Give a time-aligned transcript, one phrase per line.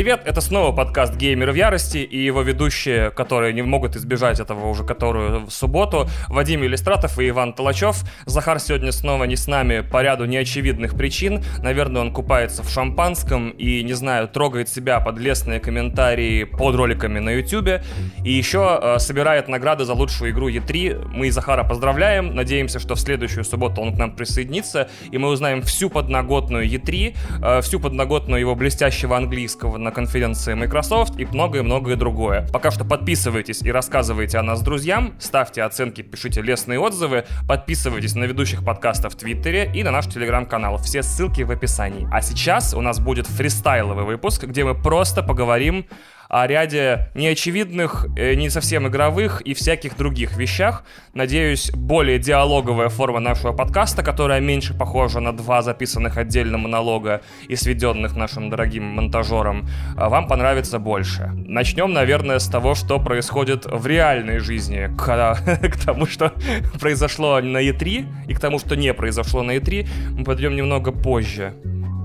[0.00, 0.22] привет!
[0.24, 4.82] Это снова подкаст «Геймеры в ярости» и его ведущие, которые не могут избежать этого уже
[4.82, 7.98] которую в субботу, Вадим Иллистратов и Иван Толачев.
[8.24, 11.44] Захар сегодня снова не с нами по ряду неочевидных причин.
[11.62, 17.18] Наверное, он купается в шампанском и, не знаю, трогает себя под лестные комментарии под роликами
[17.18, 17.82] на YouTube.
[18.24, 21.08] И еще э, собирает награды за лучшую игру E3.
[21.08, 22.34] Мы Захара поздравляем.
[22.34, 27.16] Надеемся, что в следующую субботу он к нам присоединится, и мы узнаем всю подноготную E3,
[27.42, 32.46] э, всю подноготную его блестящего английского на конференции Microsoft и многое-многое другое.
[32.52, 38.24] Пока что подписывайтесь и рассказывайте о нас друзьям, ставьте оценки, пишите лестные отзывы, подписывайтесь на
[38.24, 40.78] ведущих подкастов в Твиттере и на наш телеграм-канал.
[40.78, 42.08] Все ссылки в описании.
[42.12, 45.86] А сейчас у нас будет фристайловый выпуск, где мы просто поговорим
[46.30, 50.84] о ряде неочевидных, э, не совсем игровых и всяких других вещах.
[51.12, 57.56] Надеюсь, более диалоговая форма нашего подкаста, которая меньше похожа на два записанных отдельно монолога и
[57.56, 61.32] сведенных нашим дорогим монтажером, а вам понравится больше.
[61.34, 66.32] Начнем, наверное, с того, что происходит в реальной жизни, к, к тому, что
[66.80, 71.54] произошло на E3 и к тому, что не произошло на E3, мы подойдем немного позже.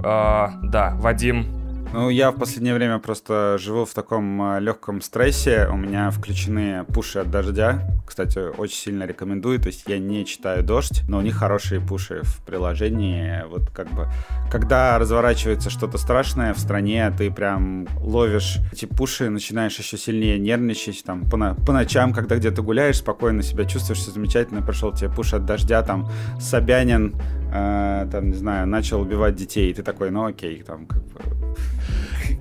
[0.06, 1.65] Uh, да, Вадим,
[1.96, 5.70] ну, я в последнее время просто живу в таком а, легком стрессе.
[5.72, 7.88] У меня включены пуши от дождя.
[8.06, 9.62] Кстати, очень сильно рекомендую.
[9.62, 13.46] То есть я не читаю дождь, но у них хорошие пуши в приложении.
[13.50, 14.10] Вот как бы,
[14.52, 21.02] когда разворачивается что-то страшное в стране, ты прям ловишь эти пуши, начинаешь еще сильнее нервничать.
[21.06, 24.62] Там по, на, по ночам, когда где-то гуляешь, спокойно себя чувствуешь, все замечательно.
[24.62, 27.16] Пришел тебе пуш от дождя, там Собянин,
[27.54, 29.72] э, там, не знаю, начал убивать детей.
[29.72, 31.22] И ты такой, ну окей, там как бы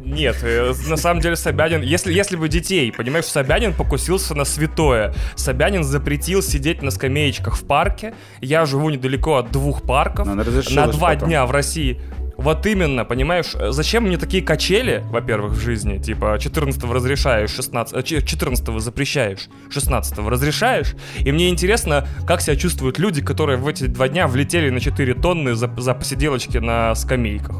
[0.03, 5.15] нет, э, на самом деле Собянин, если, если бы детей, понимаешь, Собянин покусился на святое.
[5.35, 8.15] Собянин запретил сидеть на скамеечках в парке.
[8.41, 10.27] Я живу недалеко от двух парков.
[10.75, 12.01] На два дня в России.
[12.37, 18.69] Вот именно, понимаешь, зачем мне такие качели, во-первых, в жизни, типа 14 разрешаешь, 16 14
[18.69, 24.09] э, запрещаешь, 16 разрешаешь, и мне интересно, как себя чувствуют люди, которые в эти два
[24.09, 27.57] дня влетели на 4 тонны за, за посиделочки на скамейках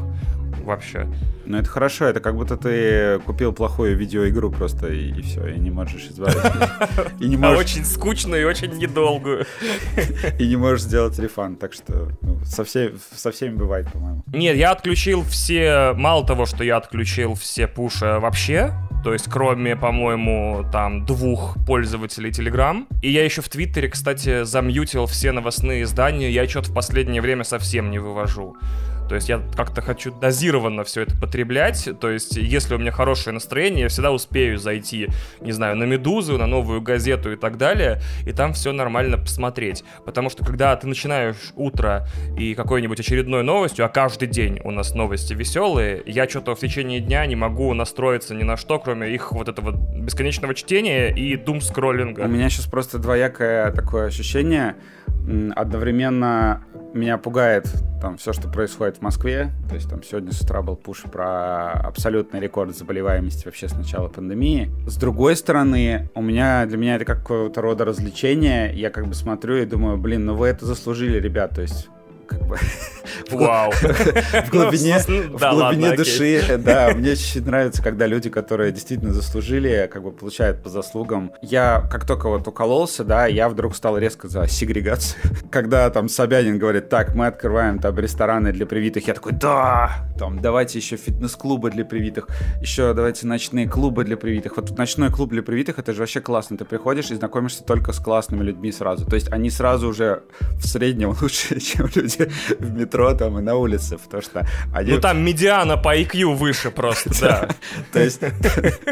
[0.65, 1.07] вообще.
[1.45, 5.59] Ну, это хорошо, это как будто ты купил плохую видеоигру просто, и, и все, и
[5.59, 6.71] не можешь избавиться.
[7.19, 7.57] И не можешь...
[7.57, 9.45] А очень скучную и очень недолгую.
[10.39, 14.23] И не можешь сделать рефан, так что ну, со, всей, со всеми бывает, по-моему.
[14.33, 15.93] Нет, я отключил все...
[15.95, 18.73] Мало того, что я отключил все пуши вообще,
[19.05, 22.87] то есть кроме, по-моему, там двух пользователей Telegram.
[23.03, 27.43] И я еще в Твиттере, кстати, замьютил все новостные издания, я что-то в последнее время
[27.43, 28.55] совсем не вывожу.
[29.07, 31.89] То есть я как-то хочу дозированно все это потреблять.
[31.99, 35.09] То есть если у меня хорошее настроение, я всегда успею зайти,
[35.41, 39.83] не знаю, на «Медузу», на «Новую газету» и так далее, и там все нормально посмотреть.
[40.05, 42.07] Потому что когда ты начинаешь утро
[42.37, 46.99] и какой-нибудь очередной новостью, а каждый день у нас новости веселые, я что-то в течение
[46.99, 52.21] дня не могу настроиться ни на что, кроме их вот этого бесконечного чтения и дум-скроллинга.
[52.21, 54.75] У меня сейчас просто двоякое такое ощущение.
[55.55, 56.63] Одновременно
[56.95, 57.67] меня пугает
[58.01, 59.51] там все, что происходит в Москве.
[59.69, 64.07] То есть там сегодня с утра был пуш про абсолютный рекорд заболеваемости вообще с начала
[64.07, 64.71] пандемии.
[64.87, 68.73] С другой стороны, у меня для меня это какого-то рода развлечение.
[68.73, 71.55] Я как бы смотрю и думаю, блин, ну вы это заслужили, ребят.
[71.55, 71.89] То есть
[72.25, 72.57] как бы
[73.31, 73.71] Вау.
[73.71, 79.89] в глубине, ну, в глубине души, да, мне очень нравится, когда люди, которые действительно заслужили,
[79.91, 81.31] как бы получают по заслугам.
[81.41, 85.21] Я как только вот укололся, да, я вдруг стал резко за сегрегацию.
[85.51, 90.39] Когда там Собянин говорит, так, мы открываем там рестораны для привитых, я такой, да, там,
[90.41, 92.27] давайте еще фитнес-клубы для привитых,
[92.61, 94.57] еще давайте ночные клубы для привитых.
[94.57, 96.57] Вот ночной клуб для привитых, это же вообще классно.
[96.57, 99.05] Ты приходишь и знакомишься только с классными людьми сразу.
[99.05, 100.23] То есть они сразу уже
[100.57, 104.91] в среднем лучше, чем люди в метро там и на улице, потому что они...
[104.91, 107.49] Ну там медиана по IQ выше просто, да.
[107.91, 108.21] То есть,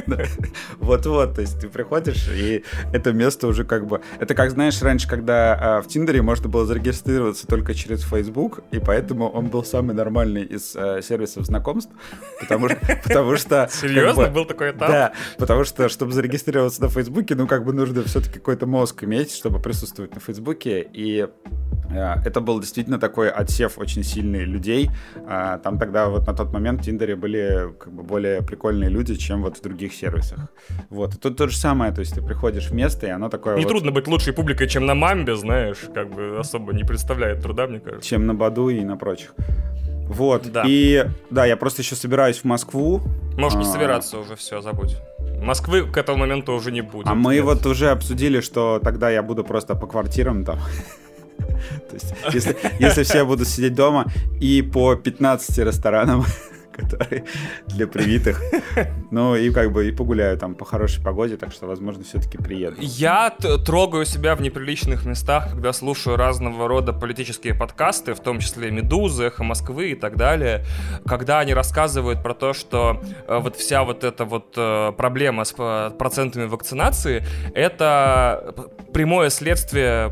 [0.78, 4.02] вот-вот, то есть ты приходишь, и это место уже как бы...
[4.20, 8.80] Это как, знаешь, раньше, когда а, в Тиндере можно было зарегистрироваться только через Facebook, и
[8.80, 11.92] поэтому он был самый нормальный из э, сервисов знакомств,
[12.40, 12.78] потому что...
[13.04, 14.30] Потому что Серьезно?
[14.30, 14.90] Был такой этап?
[14.90, 19.34] Да, потому что, чтобы зарегистрироваться на Фейсбуке, ну, как бы нужно все-таки какой-то мозг иметь,
[19.34, 21.28] чтобы присутствовать на Фейсбуке, и
[21.94, 24.90] это был действительно такой отсев очень сильный людей.
[25.28, 29.16] А, там тогда вот на тот момент в Тиндере были как бы более прикольные люди,
[29.16, 30.40] чем вот в других сервисах.
[30.90, 31.16] Вот.
[31.16, 33.64] И тут то же самое, то есть ты приходишь в место, и оно такое Не
[33.64, 33.70] вот...
[33.70, 37.80] трудно быть лучшей публикой, чем на Мамбе, знаешь, как бы особо не представляет труда, мне
[37.80, 38.08] кажется.
[38.08, 39.34] Чем на Баду и на прочих.
[40.08, 40.52] Вот.
[40.52, 40.64] Да.
[40.68, 43.02] И да, я просто еще собираюсь в Москву.
[43.38, 44.98] Можешь не а, собираться уже, все, забудь.
[45.42, 47.08] Москвы к этому моменту уже не будет.
[47.08, 47.46] А мы нет.
[47.46, 50.60] вот уже обсудили, что тогда я буду просто по квартирам там
[51.90, 54.06] То есть, если, если все будут сидеть дома
[54.40, 56.26] и по 15 ресторанам
[56.76, 57.24] который
[57.68, 58.42] для привитых.
[59.12, 62.76] Ну и как бы и погуляю там по хорошей погоде, так что, возможно, все-таки приеду.
[62.80, 63.30] Я
[63.66, 69.26] трогаю себя в неприличных местах, когда слушаю разного рода политические подкасты, в том числе «Медузы»,
[69.26, 70.66] «Эхо Москвы» и так далее,
[71.06, 75.54] когда они рассказывают про то, что э, вот вся вот эта вот э, проблема с
[75.58, 77.24] э, процентами вакцинации—
[77.54, 78.56] это
[78.94, 80.12] прямое следствие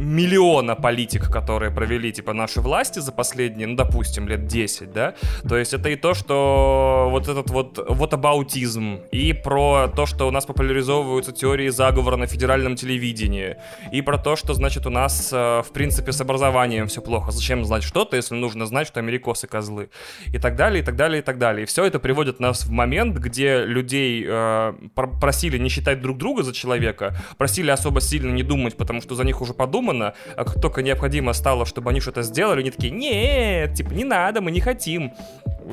[0.00, 5.14] миллиона политик, которые провели, типа, наши власти за последние, ну, допустим, лет 10, да,
[5.48, 10.26] то есть это и то, что вот этот вот, вот абаутизм, и про то, что
[10.26, 13.56] у нас популяризовываются теории заговора на федеральном телевидении,
[13.92, 17.64] и про то, что, значит, у нас, э, в принципе, с образованием все плохо, зачем
[17.64, 19.90] знать что-то, если нужно знать, что америкосы козлы,
[20.26, 21.64] и так далее, и так далее, и так далее.
[21.64, 24.72] И все это приводит нас в момент, где людей э,
[25.20, 29.24] просили не считать друг друга за человека, просили особо сильно не думать, потому что за
[29.24, 32.92] них уже подумали, продумано, а как только необходимо стало, чтобы они что-то сделали, они такие,
[32.92, 35.12] нет, типа, не надо, мы не хотим.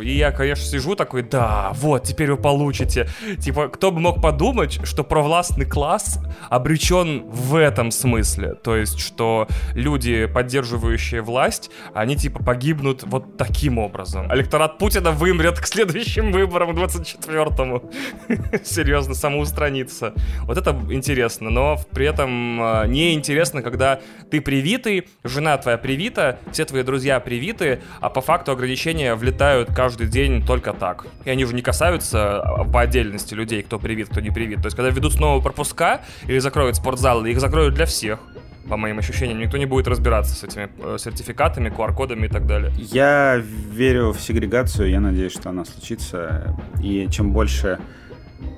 [0.01, 3.09] И я, конечно, сижу такой, да, вот, теперь вы получите.
[3.39, 8.55] Типа, кто бы мог подумать, что провластный класс обречен в этом смысле.
[8.55, 14.31] То есть, что люди, поддерживающие власть, они типа погибнут вот таким образом.
[14.33, 17.91] Электорат Путина вымрет к следующим выборам 24-му.
[18.63, 20.13] Серьезно, самоустраниться.
[20.43, 23.99] Вот это интересно, но при этом а, не интересно, когда
[24.29, 29.86] ты привитый, жена твоя привита, все твои друзья привиты, а по факту ограничения влетают каждый
[29.95, 31.05] день только так.
[31.25, 34.61] И они же не касаются а, по отдельности людей, кто привит, кто не привит.
[34.61, 38.19] То есть, когда ведут снова пропуска или закроют спортзалы, их закроют для всех
[38.67, 39.39] по моим ощущениям.
[39.39, 42.71] Никто не будет разбираться с этими э, сертификатами, QR-кодами и так далее.
[42.77, 46.55] Я верю в сегрегацию, я надеюсь, что она случится.
[46.81, 47.79] И чем больше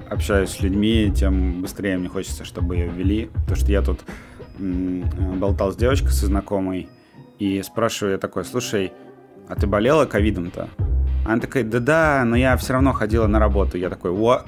[0.10, 3.30] общаюсь с людьми, тем быстрее мне хочется, чтобы ее ввели.
[3.34, 4.00] Потому что я тут
[4.58, 6.90] болтал с девочкой со знакомой
[7.38, 8.92] и спрашиваю я такой, слушай,
[9.48, 10.70] а ты болела ковидом-то?
[11.30, 13.78] Она такая, да-да, но я все равно ходила на работу.
[13.78, 14.46] Я такой, о,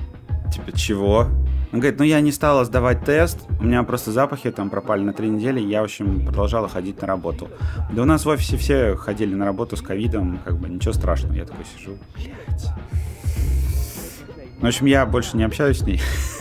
[0.52, 1.28] типа, чего?
[1.72, 5.14] Он говорит, ну я не стала сдавать тест, у меня просто запахи там пропали на
[5.14, 7.50] три недели, я, в общем, продолжала ходить на работу.
[7.92, 11.34] Да у нас в офисе все ходили на работу с ковидом, как бы ничего страшного.
[11.36, 12.66] Я такой сижу, блядь.
[14.60, 16.02] Ну, в общем, я больше не общаюсь с ней.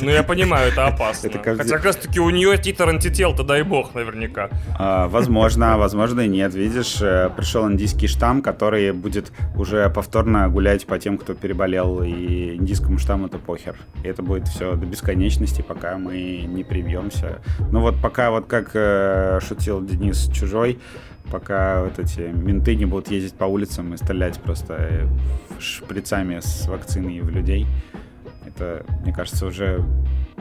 [0.00, 1.28] Ну, я понимаю, это опасно.
[1.28, 1.58] это как...
[1.58, 4.48] Хотя, как раз таки, у нее титр антител-то, дай бог, наверняка.
[4.78, 6.54] А, возможно, возможно и нет.
[6.54, 12.56] Видишь, э, пришел индийский штамм, который будет уже повторно гулять по тем, кто переболел, и
[12.56, 13.76] индийскому штамму это похер.
[14.02, 17.40] И это будет все до бесконечности, пока мы не привьемся.
[17.70, 20.78] Ну вот пока, вот как э, шутил Денис Чужой,
[21.30, 25.06] пока вот эти менты не будут ездить по улицам и стрелять просто э,
[25.60, 27.66] шприцами с вакциной в людей,
[28.50, 29.84] это, мне кажется, уже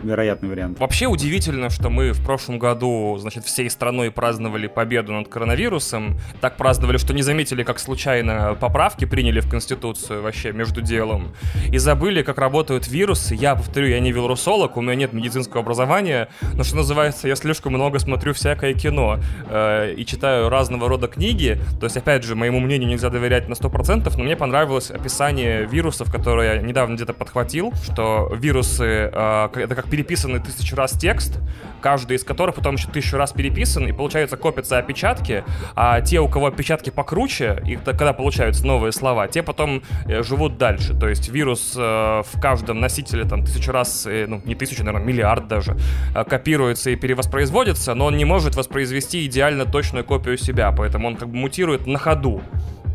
[0.03, 0.79] вероятный вариант.
[0.79, 6.17] Вообще удивительно, что мы в прошлом году, значит, всей страной праздновали победу над коронавирусом.
[6.41, 11.33] Так праздновали, что не заметили, как случайно поправки приняли в Конституцию вообще между делом.
[11.71, 13.35] И забыли, как работают вирусы.
[13.35, 17.73] Я повторю, я не вирусолог, у меня нет медицинского образования, но что называется, я слишком
[17.73, 19.19] много смотрю всякое кино
[19.49, 21.59] э, и читаю разного рода книги.
[21.79, 26.11] То есть, опять же, моему мнению нельзя доверять на 100%, но мне понравилось описание вирусов,
[26.11, 31.39] которые я недавно где-то подхватил, что вирусы э, это как переписанный тысячу раз текст,
[31.81, 35.43] каждый из которых потом еще тысячу раз переписан, и получается копятся опечатки,
[35.75, 40.57] а те, у кого опечатки покруче, и когда получаются новые слова, те потом э, живут
[40.57, 40.97] дальше.
[40.97, 45.05] То есть вирус э, в каждом носителе там тысячу раз, э, ну не тысячу, наверное,
[45.05, 45.77] миллиард даже,
[46.13, 51.29] копируется и перевоспроизводится, но он не может воспроизвести идеально точную копию себя, поэтому он как
[51.29, 52.41] бы мутирует на ходу.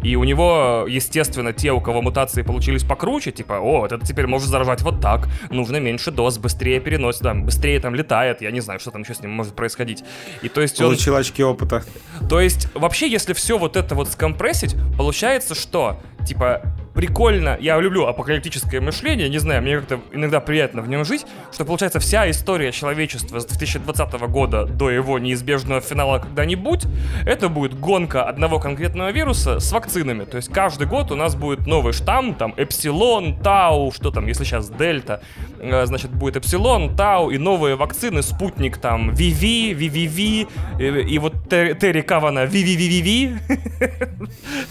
[0.04, 4.26] И у него, естественно, те, у кого мутации получились покруче, типа, о, вот это теперь
[4.26, 8.60] может заражать вот так, нужно меньше доз, быстрее переносит, да, быстрее там летает, я не
[8.60, 10.04] знаю, что там еще с ним может происходить.
[10.42, 11.20] И то есть Получил он...
[11.20, 11.82] очки опыта.
[12.28, 16.62] То есть, вообще, если все вот это вот скомпрессить, получается, что, типа,
[16.94, 21.64] прикольно, я люблю апокалиптическое мышление, не знаю, мне как-то иногда приятно в нем жить, что
[21.64, 26.86] получается вся история человечества с 2020 года до его неизбежного финала когда-нибудь,
[27.26, 30.24] это будет гонка одного конкретного вируса с вакцинами.
[30.24, 34.44] То есть каждый год у нас будет новый штамм, там Эпсилон, Тау, что там, если
[34.44, 35.20] сейчас Дельта,
[35.58, 40.46] э, значит, будет Эпсилон, Тау и новые вакцины, спутник там Виви, Вививи,
[40.78, 43.38] и, и вот Терри Кавана Вививививи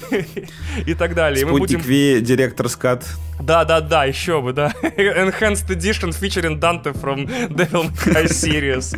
[0.86, 1.46] и так далее.
[1.46, 3.05] Спутник Ви директор скат.
[3.39, 4.74] Да-да-да, еще бы, да.
[4.82, 8.96] Enhanced Edition featuring Dante from Devil May Cry Series.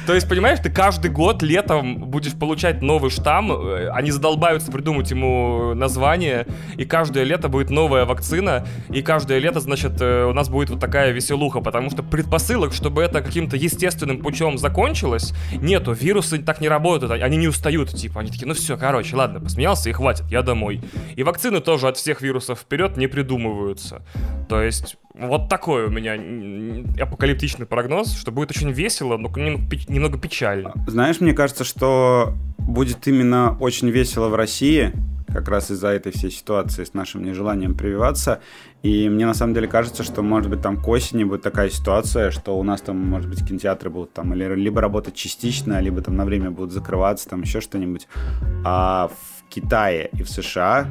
[0.06, 5.10] То есть, понимаешь, ты каждый год летом будешь получать новый штамм, э, они задолбаются придумать
[5.10, 10.48] ему название, и каждое лето будет новая вакцина, и каждое лето, значит, э, у нас
[10.48, 15.92] будет вот такая веселуха, потому что предпосылок, чтобы это каким-то естественным путем закончилось, нету.
[15.92, 19.88] Вирусы так не работают, они не устают, типа, они такие, ну все, короче, ладно, посмеялся
[19.88, 20.82] и хватит, я домой.
[21.16, 24.02] И вакцины тоже от всех вирусов вперед не придумываются.
[24.48, 26.18] То есть вот такой у меня
[27.02, 30.72] апокалиптичный прогноз, что будет очень весело, но немного печально.
[30.86, 34.92] Знаешь, мне кажется, что будет именно очень весело в России,
[35.28, 38.40] как раз из-за этой всей ситуации с нашим нежеланием прививаться.
[38.82, 42.30] И мне на самом деле кажется, что может быть там к осени будет такая ситуация,
[42.30, 46.16] что у нас там, может быть, кинотеатры будут там или либо работать частично, либо там
[46.16, 48.08] на время будут закрываться, там еще что-нибудь.
[48.64, 49.10] А
[49.52, 50.86] Китае и в США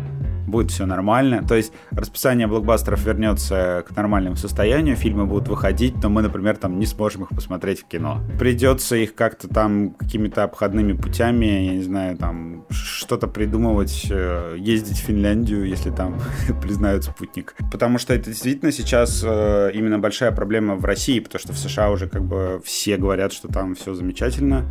[0.47, 1.43] будет все нормально.
[1.47, 6.77] То есть расписание блокбастеров вернется к нормальному состоянию, фильмы будут выходить, но мы, например, там
[6.77, 8.21] не сможем их посмотреть в кино.
[8.37, 14.97] Придется их как-то там какими-то обходными путями, я не знаю, там что-то придумывать, э, ездить
[14.97, 16.19] в Финляндию, если там
[16.61, 17.55] признают спутник.
[17.71, 21.89] Потому что это действительно сейчас э, именно большая проблема в России, потому что в США
[21.89, 24.65] уже как бы все говорят, что там все замечательно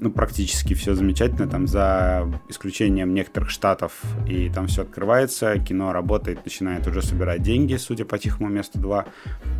[0.00, 6.44] ну, практически все замечательно, там, за исключением некоторых штатов, и там все открывается, кино работает,
[6.44, 9.06] начинает уже собирать деньги, судя по «Тихому месту 2».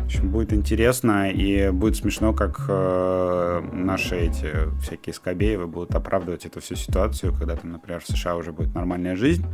[0.01, 6.45] В общем, будет интересно, и будет смешно, как э, наши эти всякие Скобеевы будут оправдывать
[6.45, 9.45] эту всю ситуацию, когда там, например, в США уже будет нормальная жизнь,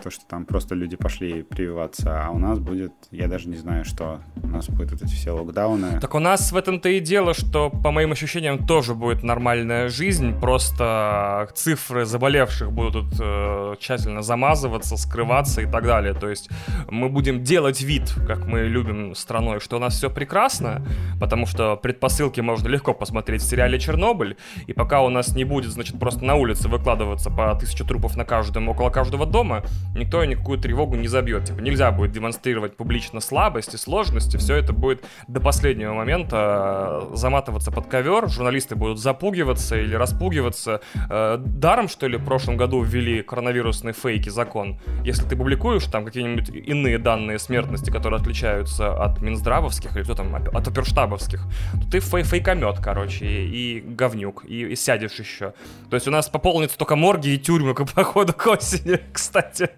[0.00, 3.84] то, что там просто люди пошли прививаться, а у нас будет, я даже не знаю,
[3.84, 6.00] что, у нас будет вот эти все локдауны.
[6.00, 10.38] Так у нас в этом-то и дело, что, по моим ощущениям, тоже будет нормальная жизнь,
[10.38, 16.14] просто цифры заболевших будут э, тщательно замазываться, скрываться и так далее.
[16.14, 16.50] То есть
[16.88, 20.84] мы будем делать вид, как мы любим страной, что у нас все прекрасно,
[21.20, 25.72] потому что предпосылки можно легко посмотреть в сериале «Чернобыль», и пока у нас не будет,
[25.72, 29.62] значит, просто на улице выкладываться по тысяче трупов на каждом, около каждого дома,
[29.94, 31.44] никто никакую тревогу не забьет.
[31.44, 37.70] Типа нельзя будет демонстрировать публично слабости, сложности, все это будет до последнего момента э, заматываться
[37.70, 40.80] под ковер, журналисты будут запугиваться или распугиваться.
[41.08, 44.78] Э, даром, что ли, в прошлом году ввели коронавирусный фейки закон.
[45.04, 50.34] Если ты публикуешь там какие-нибудь иные данные смертности, которые отличаются от минздравовских или кто там,
[50.34, 51.42] от оперштабовских,
[51.80, 55.54] то ты фей фейкомет, короче, и, и говнюк, и, и сядешь еще.
[55.88, 59.70] То есть у нас пополнится только морги и тюрьмы по ходу к осени, кстати.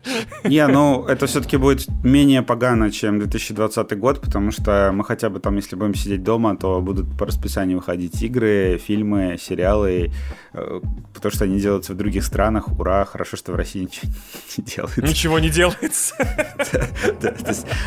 [0.44, 5.40] Не, ну это все-таки будет менее погано, чем 2020 год, потому что мы хотя бы
[5.40, 10.10] там, если будем сидеть дома, то будут по расписанию выходить игры, фильмы, сериалы,
[10.52, 10.80] э,
[11.14, 12.68] потому что они делаются в других странах.
[12.78, 14.08] Ура, хорошо, что в России ничего
[14.56, 15.02] не делается.
[15.02, 16.14] Ничего не делается.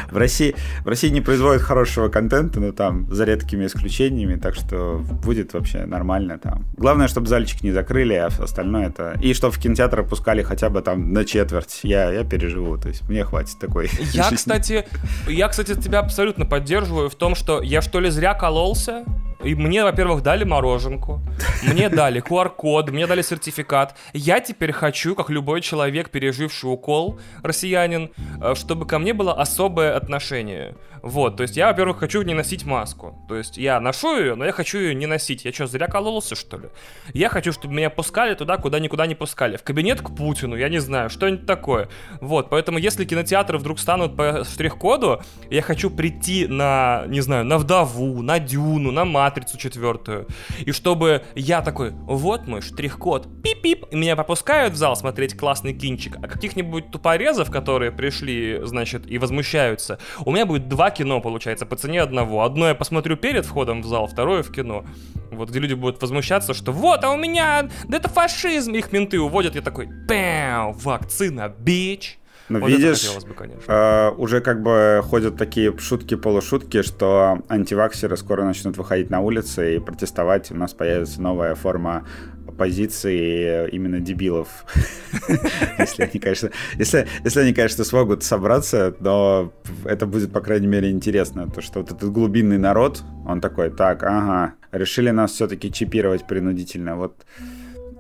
[0.09, 5.01] В России в России не производят хорошего контента, но там за редкими исключениями, так что
[5.23, 6.65] будет вообще нормально там.
[6.77, 9.17] Главное, чтобы зальчик не закрыли, а остальное это...
[9.21, 11.79] И чтобы в кинотеатр пускали хотя бы там на четверть.
[11.83, 13.89] Я я, переживу, то есть мне хватит такой.
[14.13, 14.35] Я, жизни.
[14.35, 14.85] кстати,
[15.27, 19.05] я, кстати, тебя абсолютно поддерживаю в том, что я что ли зря кололся,
[19.43, 21.21] и мне, во-первых, дали мороженку,
[21.63, 23.95] мне дали QR-код, мне дали сертификат.
[24.13, 29.95] Я теперь хочу, как любой человек, переживший укол, россиянин, э, чтобы ко мне было особое
[29.95, 30.75] отношение.
[31.05, 33.23] Вот, то есть я, во-первых, хочу не носить маску.
[33.27, 35.45] То есть я ношу ее, но я хочу ее не носить.
[35.45, 36.69] Я что, зря кололся, что ли?
[37.13, 39.55] Я хочу, чтобы меня пускали туда, куда никуда не пускали.
[39.55, 41.89] В кабинет к Путину, я не знаю, что-нибудь такое.
[42.21, 45.21] Вот, поэтому если кинотеатры вдруг станут по штрих-коду,
[45.51, 50.25] я хочу прийти на, не знаю, на Вдову, на Дюну, на Матрицу четвертую.
[50.61, 56.17] И чтобы я такой, вот мой штрих-код, пип-пип, меня попускают в зал смотреть классный кинчик,
[56.17, 61.75] а каких-нибудь тупорезов, которые пришли, значит, и возмущаются, у меня будет два кино, получается, по
[61.75, 62.43] цене одного.
[62.43, 64.85] Одно я посмотрю перед входом в зал, второе в кино.
[65.31, 69.19] Вот где люди будут возмущаться, что вот, а у меня, да это фашизм, их менты
[69.19, 72.17] уводят, я такой, пэу, вакцина, бич.
[72.47, 78.77] Ну, вот видишь, бы, э, уже как бы ходят такие шутки-полушутки, что антиваксеры скоро начнут
[78.77, 80.51] выходить на улицы и протестовать.
[80.51, 82.05] У нас появится новая форма
[82.57, 84.65] позиции именно дебилов.
[85.79, 89.53] Если они, конечно, если, если они, конечно, смогут собраться, но
[89.85, 91.49] это будет, по крайней мере, интересно.
[91.49, 96.95] То, что вот этот глубинный народ, он такой, так, ага, решили нас все-таки чипировать принудительно.
[96.95, 97.25] Вот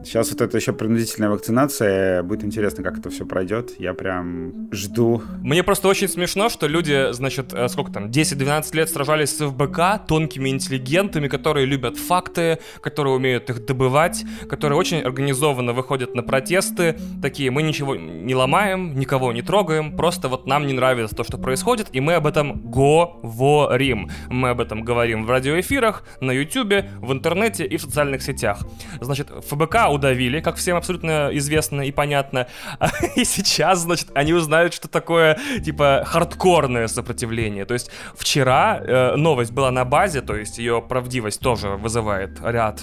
[0.05, 2.21] Сейчас вот это еще принудительная вакцинация.
[2.21, 3.71] Будет интересно, как это все пройдет.
[3.79, 5.23] Я прям жду.
[5.41, 10.05] Мне просто очень смешно, что люди, значит, э, сколько там, 10-12 лет сражались с ФБК,
[10.07, 16.99] тонкими интеллигентами, которые любят факты, которые умеют их добывать, которые очень организованно выходят на протесты.
[17.21, 21.39] Такие, мы ничего не ломаем, никого не трогаем, просто вот нам не нравится то, что
[21.39, 24.11] происходит, и мы об этом говорим.
[24.29, 28.59] Мы об этом говорим в радиоэфирах, на ютюбе, в интернете и в социальных сетях.
[29.01, 32.47] Значит, ФБК удавили, как всем абсолютно известно и понятно.
[33.15, 37.65] И сейчас, значит, они узнают, что такое, типа, хардкорное сопротивление.
[37.65, 42.81] То есть вчера э, новость была на базе, то есть ее правдивость тоже вызывает ряд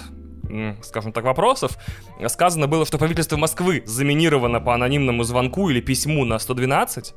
[0.83, 1.79] скажем так, вопросов,
[2.29, 7.15] сказано было, что правительство Москвы заминировано по анонимному звонку или письму на 112,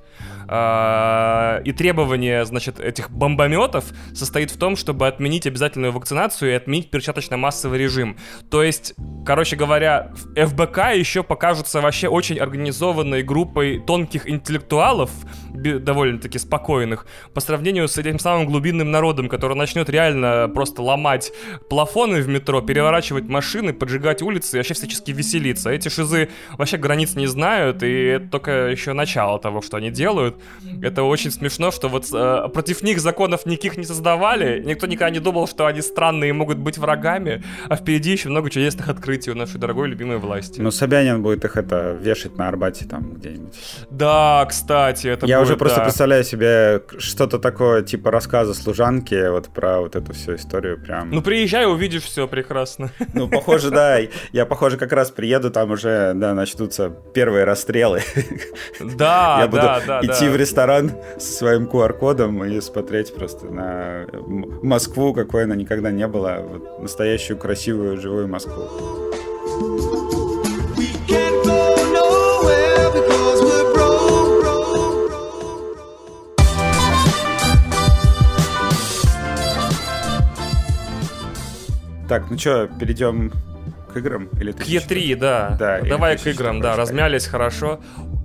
[0.47, 6.91] а, и требование, значит, этих бомбометов состоит в том, чтобы отменить обязательную вакцинацию и отменить
[6.91, 8.17] перчаточно-массовый режим.
[8.49, 8.93] То есть,
[9.25, 15.09] короче говоря, ФБК еще покажется вообще очень организованной группой тонких интеллектуалов,
[15.53, 21.31] довольно-таки спокойных, по сравнению с этим самым глубинным народом, который начнет реально просто ломать
[21.69, 25.69] плафоны в метро, переворачивать машины, поджигать улицы и вообще всячески веселиться.
[25.69, 30.35] Эти шизы вообще границ не знают, и это только еще начало того, что они делают.
[30.81, 35.19] Это очень смешно, что вот э, против них законов никаких не создавали, никто никогда не
[35.19, 39.35] думал, что они странные и могут быть врагами, а впереди еще много чудесных открытий у
[39.35, 40.61] нашей дорогой любимой власти.
[40.61, 43.53] Ну, Собянин будет их это вешать на Арбате там где-нибудь.
[43.89, 45.83] Да, кстати, это Я будет, уже просто да.
[45.83, 51.09] представляю себе что-то такое, типа рассказа служанки, вот про вот эту всю историю прям.
[51.11, 52.91] Ну, приезжай, увидишь все прекрасно.
[53.13, 53.99] Ну, похоже, да.
[54.31, 58.01] Я, похоже, как раз приеду, там уже, да, начнутся первые расстрелы.
[58.79, 60.31] Да, Я буду да, да, идти да.
[60.31, 64.05] в ресторан со своим QR-кодом и смотреть просто на
[64.63, 66.39] Москву, какой она никогда не была.
[66.39, 69.04] Вот настоящую красивую живую Москву.
[82.07, 83.31] Так, ну что, перейдем
[83.91, 84.29] к играм?
[84.39, 85.55] Или к E3, да.
[85.57, 87.79] да Давай к играм, да, размялись хорошо.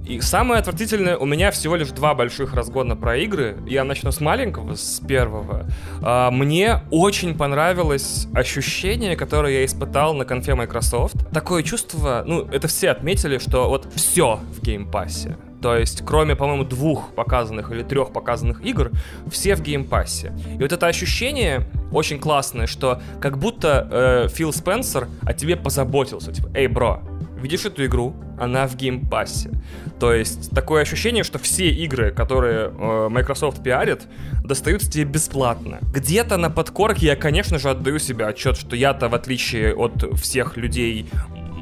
[0.06, 3.56] И самое отвратительное, у меня всего лишь два больших разгона про игры.
[3.66, 5.66] Я начну с маленького, с первого.
[6.02, 11.14] А, мне очень понравилось ощущение, которое я испытал на конфе Microsoft.
[11.32, 15.36] Такое чувство, ну, это все отметили, что вот все в Game Pass'е.
[15.60, 18.90] То есть, кроме, по-моему, двух показанных или трех показанных игр,
[19.30, 20.32] все в Game Pass'е.
[20.58, 26.32] И вот это ощущение очень классное, что как будто э, Фил Спенсер о тебе позаботился.
[26.32, 27.02] Типа, эй, бро,
[27.36, 28.14] видишь эту игру?
[28.38, 29.50] Она в Game Pass'е.
[29.98, 34.02] То есть такое ощущение, что все игры, которые э, Microsoft пиарит,
[34.42, 35.78] достаются тебе бесплатно.
[35.92, 40.56] Где-то на подкорке я, конечно же, отдаю себе отчет, что я-то, в отличие от всех
[40.56, 41.06] людей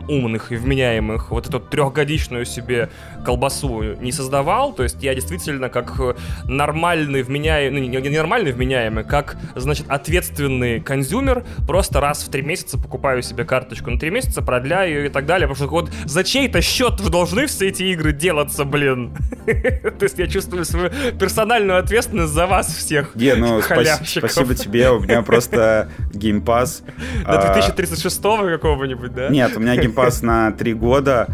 [0.08, 2.90] умных и вменяемых вот эту трехгодичную себе
[3.24, 6.00] колбасу не создавал, то есть я действительно как
[6.44, 12.78] нормальный вменяемый, ну, не нормальный вменяемый, как, значит, ответственный consumer, просто раз в три месяца
[12.78, 16.24] покупаю себе карточку на три месяца, продляю ее и так далее, потому что вот за
[16.24, 19.16] чей-то счет вы должны все эти игры делаться, блин.
[19.46, 23.14] То есть я чувствую свою персональную ответственность за вас всех.
[23.14, 26.82] Не, ну спасибо тебе, у меня просто Game Pass.
[27.24, 29.28] До 2036 какого-нибудь, да?
[29.28, 31.26] Нет, у меня Game Pass pass на три года,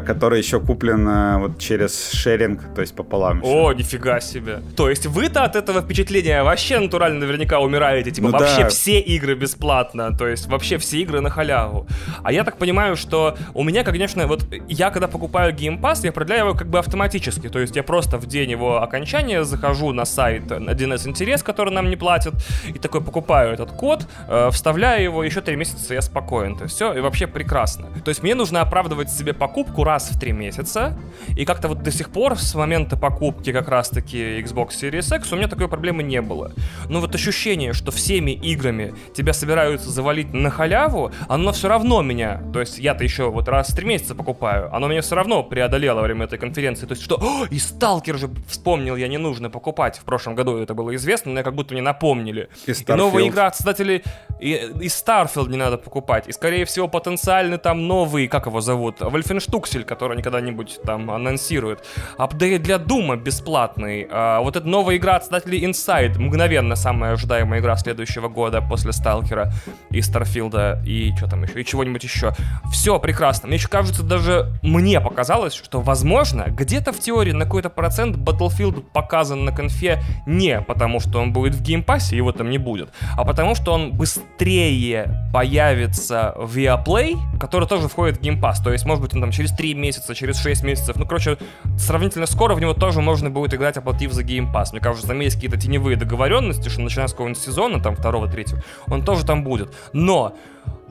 [0.00, 3.40] который еще куплен э, вот через шеринг, то есть пополам.
[3.44, 4.60] О, нифига себе.
[4.76, 8.68] То есть вы-то от этого впечатления вообще натурально наверняка умираете, типа ну, вообще да.
[8.68, 11.86] все игры бесплатно, то есть вообще все игры на халяву.
[12.22, 16.12] А я так понимаю, что у меня, конечно, вот я когда покупаю Game Pass, я
[16.12, 20.04] продляю его как бы автоматически, то есть я просто в день его окончания захожу на
[20.04, 22.34] сайт 1С Интерес, который нам не платит,
[22.66, 26.74] и такой покупаю этот код, э, вставляю его, еще три месяца я спокоен, то есть
[26.74, 27.86] все, и вообще прекрасно.
[28.04, 30.98] То есть мне нужно оправдывать себе покупку раз в три месяца,
[31.36, 35.36] и как-то вот до сих пор с момента покупки как раз-таки Xbox Series X у
[35.36, 36.52] меня такой проблемы не было.
[36.88, 42.42] Но вот ощущение, что всеми играми тебя собираются завалить на халяву, оно все равно меня,
[42.52, 45.98] то есть я-то еще вот раз в три месяца покупаю, оно меня все равно преодолело
[45.98, 46.86] во время этой конференции.
[46.86, 49.98] То есть что, О, и Сталкер же вспомнил, я не нужно покупать.
[49.98, 52.48] В прошлом году это было известно, но я как будто мне напомнили.
[52.66, 54.02] И, и новая игра от создателей,
[54.40, 56.28] и, и Starfield не надо покупать.
[56.28, 61.10] И скорее всего потенциально там новый, как его зовут, Вольфенштук штуксель, который они когда-нибудь там
[61.10, 61.84] анонсируют.
[62.16, 64.06] Update для Doom'а бесплатный.
[64.08, 68.92] А, вот эта новая игра от создателей Inside, мгновенно самая ожидаемая игра следующего года после
[68.92, 69.52] Сталкера
[69.90, 72.32] и Starfield'а и что там еще, и чего-нибудь еще.
[72.70, 73.48] Все прекрасно.
[73.48, 78.84] Мне еще кажется, даже мне показалось, что, возможно, где-то в теории на какой-то процент Battlefield
[78.92, 82.90] показан на конфе не потому, что он будет в Game Pass'е, его там не будет,
[83.16, 88.60] а потому, что он быстрее появится в EA Play, который тоже входит в Game Pass.
[88.60, 90.96] То есть, может быть, он там через 3 месяца, через 6 месяцев.
[90.96, 91.38] Ну, короче,
[91.78, 94.72] сравнительно скоро в него тоже можно будет играть, оплатив за геймпасс.
[94.72, 98.62] Мне кажется, там есть какие-то теневые договоренности, что начиная с какого-нибудь сезона, там, второго, третьего,
[98.86, 99.72] он тоже там будет.
[99.92, 100.36] Но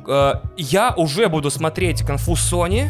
[0.07, 2.89] э, я уже буду смотреть конфу Sony,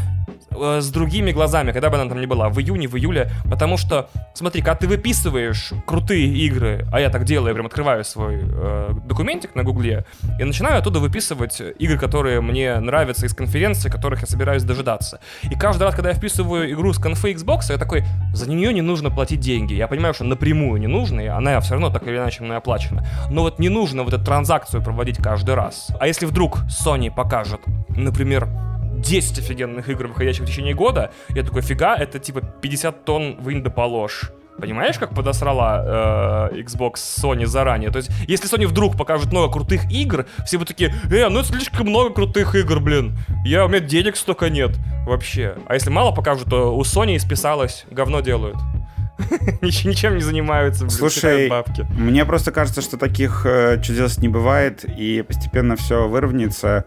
[0.51, 3.77] э, с другими глазами, когда бы она там ни была, в июне, в июле, потому
[3.77, 8.91] что, смотри, когда ты выписываешь крутые игры, а я так делаю, прям открываю свой э,
[9.05, 10.05] документик на гугле
[10.39, 15.19] и начинаю оттуда выписывать игры, которые мне нравятся из конференции, которых я собираюсь дожидаться.
[15.43, 18.81] И каждый раз, когда я вписываю игру с конфы Xbox, я такой, за нее не
[18.81, 19.73] нужно платить деньги.
[19.73, 23.05] Я понимаю, что напрямую не нужно, и она все равно так или иначе мной оплачена.
[23.29, 25.88] Но вот не нужно вот эту транзакцию проводить каждый раз.
[25.99, 28.47] А если вдруг Sony покажет, например,
[29.01, 31.12] 10 офигенных игр, выходящих в течение года.
[31.29, 34.31] Я такой, фига, это типа 50 тонн вынь да положь.
[34.60, 37.91] Понимаешь, как подосрала э, Xbox Sony заранее?
[37.91, 41.49] То есть, если Sony вдруг покажет много крутых игр, все будут такие, э, ну это
[41.49, 43.15] слишком много крутых игр, блин.
[43.45, 44.71] Я, у меня денег столько нет
[45.05, 45.57] вообще.
[45.67, 48.57] А если мало покажут, то у Sony исписалось, говно делают.
[49.62, 51.86] Ничем не занимаются, Слушай, бабки.
[51.89, 56.86] мне просто кажется, что таких э, чудес не бывает, и постепенно все выровняется,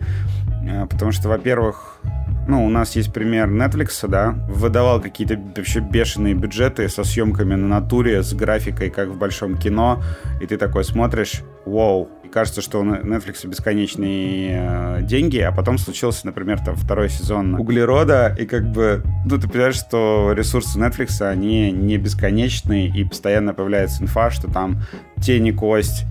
[0.65, 2.01] э, потому что, во-первых,
[2.47, 7.67] ну, у нас есть пример Netflix, да, выдавал какие-то вообще бешеные бюджеты со съемками на
[7.67, 10.03] натуре, с графикой, как в большом кино,
[10.41, 16.27] и ты такой смотришь, вау, кажется, что у Netflix бесконечные э, деньги, а потом случился,
[16.27, 21.71] например, там второй сезон Углерода, и как бы, ну, ты понимаешь, что ресурсы Netflix, они
[21.71, 24.83] не бесконечные, и постоянно появляется инфа, что там
[25.21, 26.05] тени кость,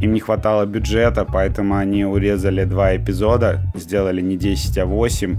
[0.00, 5.36] им не хватало бюджета, поэтому они урезали два эпизода, сделали не 10, а 8,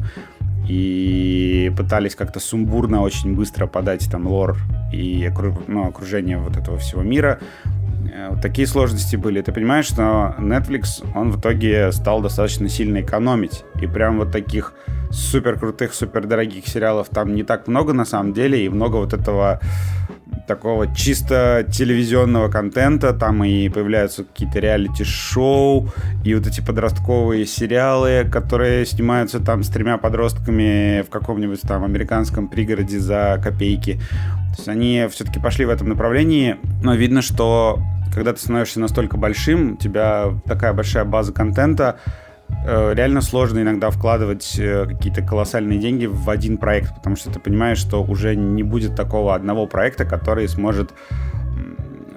[0.70, 4.58] и пытались как-то сумбурно очень быстро подать там лор
[4.94, 5.32] и
[5.68, 7.40] ну, окружение вот этого всего мира.
[8.14, 9.42] Э, вот такие сложности были.
[9.42, 13.64] Ты понимаешь, что Netflix, он в итоге стал достаточно сильно экономить.
[13.82, 14.74] И прям вот таких
[15.12, 18.66] супер крутых, супер дорогих сериалов там не так много на самом деле.
[18.66, 19.60] И много вот этого
[20.48, 25.90] такого чисто телевизионного контента, там и появляются какие-то реалити-шоу,
[26.26, 32.48] и вот эти подростковые сериалы, которые снимаются там с тремя подростками в каком-нибудь там американском
[32.48, 34.02] пригороде за копейки.
[34.50, 37.80] То есть они все-таки пошли в этом направлении, но видно, что
[38.20, 41.98] когда ты становишься настолько большим, у тебя такая большая база контента,
[42.66, 47.40] Э, реально сложно иногда вкладывать э, какие-то колоссальные деньги в один проект, потому что ты
[47.40, 50.92] понимаешь, что уже не будет такого одного проекта, который сможет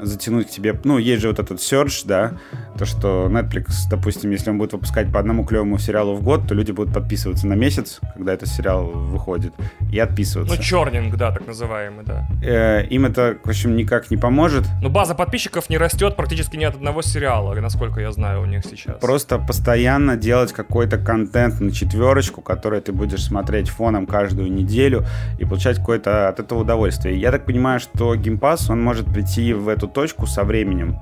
[0.02, 0.78] затянуть к тебе...
[0.84, 2.32] Ну, есть же вот этот search, да,
[2.78, 6.54] то, что Netflix, допустим, если он будет выпускать по одному клевому сериалу в год, то
[6.54, 9.52] люди будут подписываться на месяц, когда этот сериал выходит,
[9.90, 10.54] и отписываться.
[10.54, 12.26] Ну, чернинг, да, так называемый, да.
[12.42, 14.64] Э, им это, в общем, никак не поможет.
[14.82, 18.64] Но база подписчиков не растет практически ни от одного сериала, насколько я знаю у них
[18.64, 18.96] сейчас.
[19.00, 25.04] Просто постоянно делать какой-то контент на четверочку, который ты будешь смотреть фоном каждую неделю
[25.38, 27.18] и получать какое-то от этого удовольствие.
[27.18, 30.98] Я так понимаю, что Game Pass, он может прийти в эту точку со временем.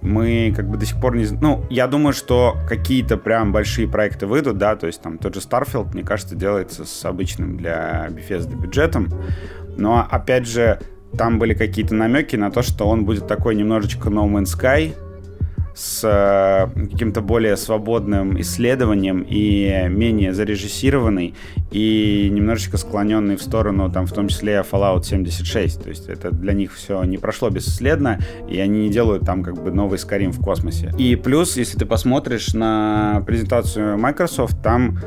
[0.00, 1.26] Мы как бы до сих пор не...
[1.26, 5.40] Ну, я думаю, что какие-то прям большие проекты выйдут, да, то есть там тот же
[5.40, 9.08] Starfield, мне кажется, делается с обычным для Bethesda бюджетом.
[9.76, 10.80] Но, опять же,
[11.16, 14.94] там были какие-то намеки на то, что он будет такой немножечко No Man's Sky,
[15.78, 21.36] с э, каким-то более свободным исследованием и менее зарежиссированный
[21.70, 25.80] и немножечко склоненный в сторону, там, в том числе Fallout 76.
[25.84, 29.62] То есть это для них все не прошло бесследно, и они не делают там как
[29.62, 30.92] бы новый Skyrim в космосе.
[30.98, 34.98] И плюс, если ты посмотришь на презентацию Microsoft, там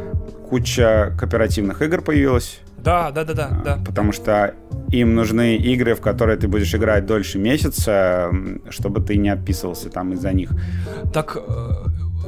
[0.50, 2.62] куча кооперативных игр появилась.
[2.84, 3.80] Да, да, да, да, да.
[3.86, 4.54] Потому что
[4.90, 8.32] им нужны игры, в которые ты будешь играть дольше месяца,
[8.70, 10.52] чтобы ты не отписывался там из-за них.
[11.14, 11.72] Так э,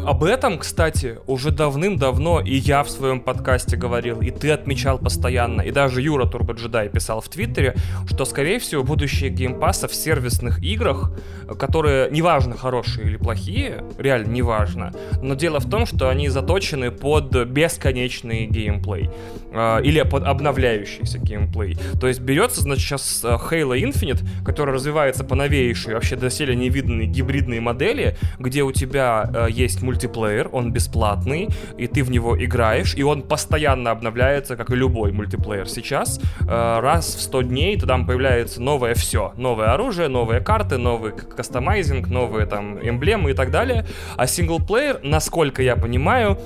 [0.06, 5.62] об этом, кстати, уже давным-давно и я в своем подкасте говорил, и ты отмечал постоянно,
[5.62, 7.76] и даже Юра Турбоджедай писал в Твиттере,
[8.08, 11.12] что, скорее всего, будущее геймпасса в сервисных играх,
[11.58, 17.46] которые, неважно, хорошие или плохие, реально неважно, но дело в том, что они заточены под
[17.46, 19.10] бесконечный геймплей,
[19.54, 21.78] или под обновляющийся геймплей.
[22.00, 27.06] То есть берется, значит, сейчас э, Halo Infinite, который развивается по новейшей, вообще доселе невиданной
[27.06, 32.96] гибридной модели, где у тебя э, есть мультиплеер, он бесплатный, и ты в него играешь,
[32.96, 36.20] и он постоянно обновляется, как и любой мультиплеер сейчас.
[36.48, 39.34] Раз в 100 дней там появляется новое все.
[39.38, 43.86] Новое оружие, новые карты, новый кастомайзинг, новые там эмблемы и так далее.
[44.16, 46.40] А синглплеер, насколько я понимаю,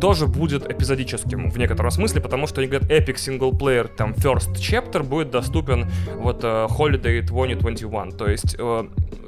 [0.00, 5.02] тоже будет эпизодическим в некотором смысле, потому что они говорят, Epic Single там First Chapter
[5.02, 8.12] будет доступен вот э, Holiday 2021.
[8.12, 8.56] То есть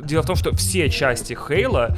[0.03, 1.96] дело в том, что все части Хейла,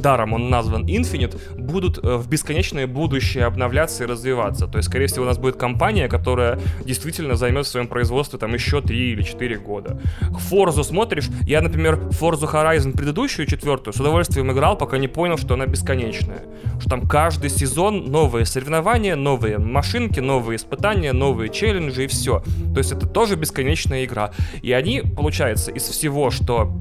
[0.00, 4.66] даром он назван Infinite, будут в бесконечное будущее обновляться и развиваться.
[4.66, 8.54] То есть, скорее всего, у нас будет компания, которая действительно займет в своем производстве там
[8.54, 10.00] еще 3 или 4 года.
[10.48, 15.54] Форзу смотришь, я, например, Forza Horizon предыдущую, четвертую, с удовольствием играл, пока не понял, что
[15.54, 16.42] она бесконечная.
[16.80, 22.42] Что там каждый сезон новые соревнования, новые машинки, новые испытания, новые челленджи и все.
[22.74, 24.32] То есть это тоже бесконечная игра.
[24.62, 26.72] И они, получается, из всего, что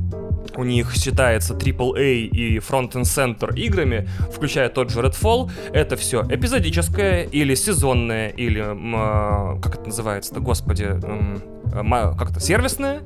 [0.55, 6.23] у них считается AAA и Front and Center играми, включая тот же Redfall, это все
[6.29, 8.61] эпизодическое или сезонное, или,
[9.61, 10.99] как это называется-то, господи,
[11.71, 13.01] как-то сервисное,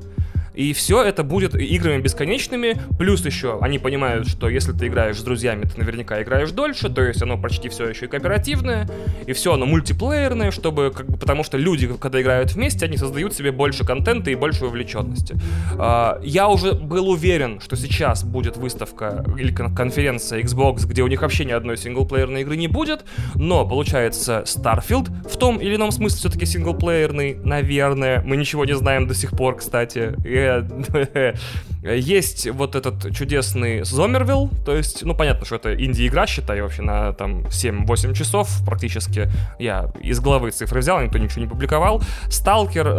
[0.56, 5.22] и все это будет играми бесконечными, плюс еще они понимают, что если ты играешь с
[5.22, 8.88] друзьями, ты наверняка играешь дольше, то есть оно почти все еще и кооперативное,
[9.26, 13.34] и все оно мультиплеерное, чтобы, как бы, потому что люди, когда играют вместе, они создают
[13.34, 15.36] себе больше контента и больше вовлеченности.
[15.78, 21.20] А, я уже был уверен, что сейчас будет выставка или конференция Xbox, где у них
[21.20, 26.18] вообще ни одной синглплеерной игры не будет, но получается Starfield в том или ином смысле
[26.18, 28.22] все-таки синглплеерный, наверное.
[28.22, 30.14] Мы ничего не знаем до сих пор, кстати.
[30.24, 30.45] И
[31.94, 37.12] есть вот этот чудесный Зомервилл, то есть, ну, понятно, что это инди-игра, считай, вообще на
[37.12, 39.28] там 7-8 часов практически.
[39.58, 42.02] Я из головы цифры взял, никто ничего не публиковал.
[42.28, 42.90] Сталкер, э,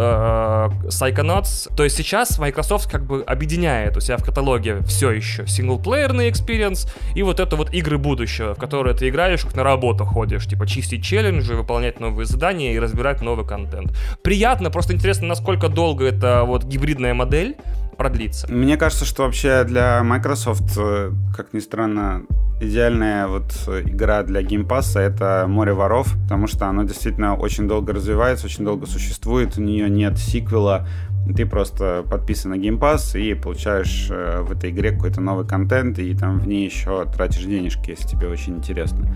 [0.88, 1.76] Psychonauts.
[1.76, 6.88] То есть сейчас Microsoft как бы объединяет у себя в каталоге все еще single-player'ный experience
[7.16, 10.68] и вот это вот игры будущего, в которые ты играешь, как на работу ходишь, типа
[10.68, 13.94] чистить challenge'и, выполнять новые задания и разбирать новый контент.
[14.24, 17.56] Приятно, просто интересно, насколько долго это вот гибридная модель модель
[17.98, 18.52] продлится.
[18.52, 22.24] Мне кажется, что вообще для Microsoft, э, как ни странно,
[22.62, 23.52] идеальная вот
[23.86, 28.86] игра для Pass это «Море воров», потому что оно действительно очень долго развивается, очень долго
[28.86, 30.88] существует, у нее нет сиквела,
[31.36, 35.98] ты просто подписан на Game Pass и получаешь э, в этой игре какой-то новый контент,
[36.00, 39.08] и там в ней еще тратишь денежки, если тебе очень интересно.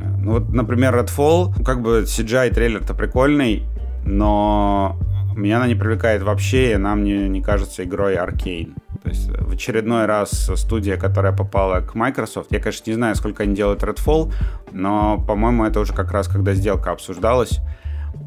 [0.00, 3.64] Э, ну вот, например, Redfall, как бы CGI трейлер-то прикольный,
[4.04, 4.98] но
[5.38, 8.74] меня она не привлекает вообще, и она мне не кажется игрой Arcane.
[9.02, 13.44] То есть в очередной раз студия, которая попала к Microsoft, я, конечно, не знаю, сколько
[13.44, 14.32] они делают Redfall,
[14.72, 17.60] но, по-моему, это уже как раз когда сделка обсуждалась,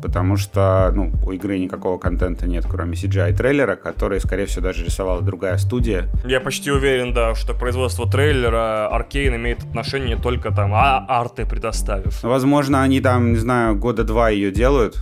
[0.01, 5.21] потому что ну, у игры никакого контента нет, кроме CGI-трейлера, который, скорее всего, даже рисовала
[5.21, 6.09] другая студия.
[6.25, 12.23] Я почти уверен, да, что производство трейлера Arkane имеет отношение только там, а арты предоставив.
[12.23, 14.97] Возможно, они там, не знаю, года два ее делают,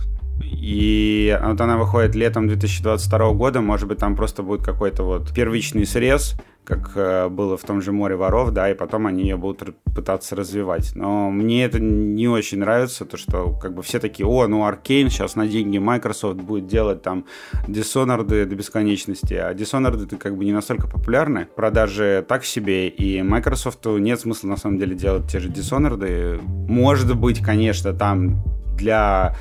[0.50, 5.86] и вот она выходит летом 2022 года, может быть, там просто будет какой-то вот первичный
[5.86, 6.34] срез,
[6.64, 10.36] как э, было в том же «Море воров», да, и потом они ее будут пытаться
[10.36, 10.92] развивать.
[10.94, 15.10] Но мне это не очень нравится, то, что как бы все такие, о, ну Аркейн
[15.10, 17.24] сейчас на деньги Microsoft будет делать там
[17.66, 23.22] Dishonored до бесконечности, а Dishonored это как бы не настолько популярны, продажи так себе, и
[23.22, 26.40] Microsoft нет смысла на самом деле делать те же Dishonored.
[26.42, 28.44] Может быть, конечно, там
[28.76, 29.34] для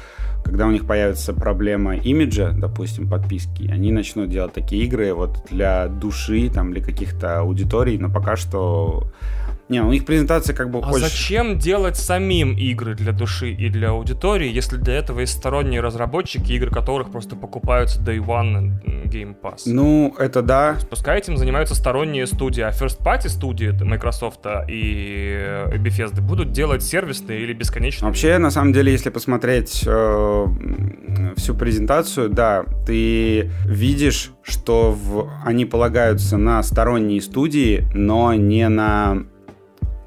[0.49, 5.87] когда у них появится проблема имиджа, допустим, подписки, они начнут делать такие игры вот для
[5.87, 9.11] души, там, для каких-то аудиторий, но пока что
[9.69, 11.05] не, у них презентация как бы а очень...
[11.05, 16.53] зачем делать самим игры для души и для аудитории, если для этого есть сторонние разработчики,
[16.53, 19.61] игры которых просто покупаются Day One Game Pass?
[19.65, 20.77] Ну, это да.
[20.89, 25.37] Пускай этим занимаются сторонние студии, а First Party студии Microsoft и
[25.75, 28.07] Bethesda будут делать сервисные или бесконечные.
[28.07, 30.45] Вообще, на самом деле, если посмотреть э,
[31.37, 35.29] всю презентацию, да, ты видишь, что в...
[35.45, 39.25] они полагаются на сторонние студии, но не на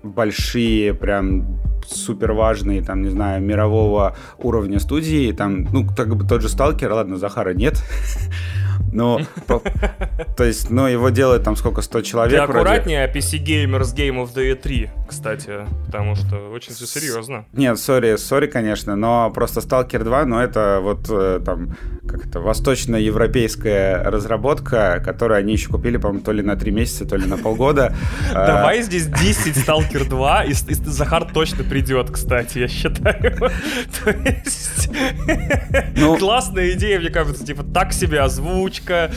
[0.02, 6.42] большие, прям супер важные, там, не знаю, мирового уровня студии, там, ну, как бы тот
[6.42, 7.82] же Сталкер, ладно, Захара нет,
[8.92, 9.20] Ну,
[10.36, 13.18] то есть, ну, его делает там сколько, 100 человек Ты аккуратнее вроде.
[13.18, 17.46] PC Gamers Game of the E3, кстати, потому что очень все серьезно.
[17.52, 21.76] Нет, сори, сори, конечно, но просто Stalker 2, ну, это вот э, там,
[22.06, 27.16] как это, восточноевропейская разработка, которую они еще купили, по-моему, то ли на 3 месяца, то
[27.16, 27.94] ли на полгода.
[28.34, 33.36] А, Давай здесь 10 Stalker 2, и Захар точно придет, кстати, я считаю.
[34.04, 34.90] То есть...
[35.96, 39.10] Ну, классная идея, мне кажется, типа, так себе озвучка, озвучка.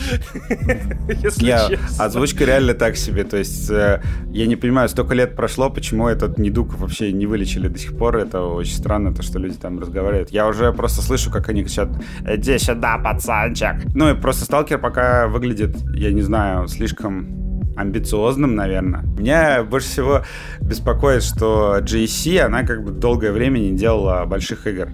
[1.08, 3.24] Если озвучка реально так себе.
[3.24, 7.68] То есть э, я не понимаю, столько лет прошло, почему этот недуг вообще не вылечили
[7.68, 8.16] до сих пор.
[8.16, 10.30] Это очень странно, то, что люди там разговаривают.
[10.30, 11.88] Я уже просто слышу, как они кричат
[12.26, 19.02] «Иди сюда, пацанчик!» Ну и просто сталкер пока выглядит, я не знаю, слишком амбициозным, наверное.
[19.02, 20.22] Меня больше всего
[20.60, 24.88] беспокоит, что GSC, она как бы долгое время не делала больших игр.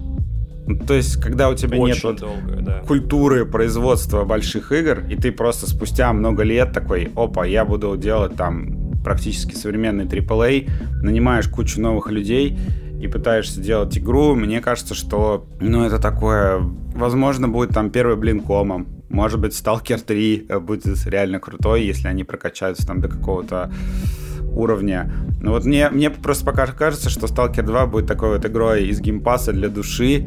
[0.87, 2.81] То есть, когда у тебя Очень нет вот да.
[2.87, 8.37] культуры производства больших игр, и ты просто спустя много лет такой, опа, я буду делать
[8.37, 10.71] там практически современный AAA,
[11.03, 12.57] нанимаешь кучу новых людей
[13.01, 16.61] и пытаешься делать игру, мне кажется, что, ну, это такое,
[16.95, 22.09] возможно, будет там первый блин комом, может быть, Stalker 3 э, будет реально крутой, если
[22.09, 23.71] они прокачаются там до какого-то
[24.55, 25.11] уровня.
[25.41, 29.01] Но вот мне, мне просто пока кажется, что Stalker 2 будет такой вот игрой из
[29.01, 30.27] Game Pass'а для души,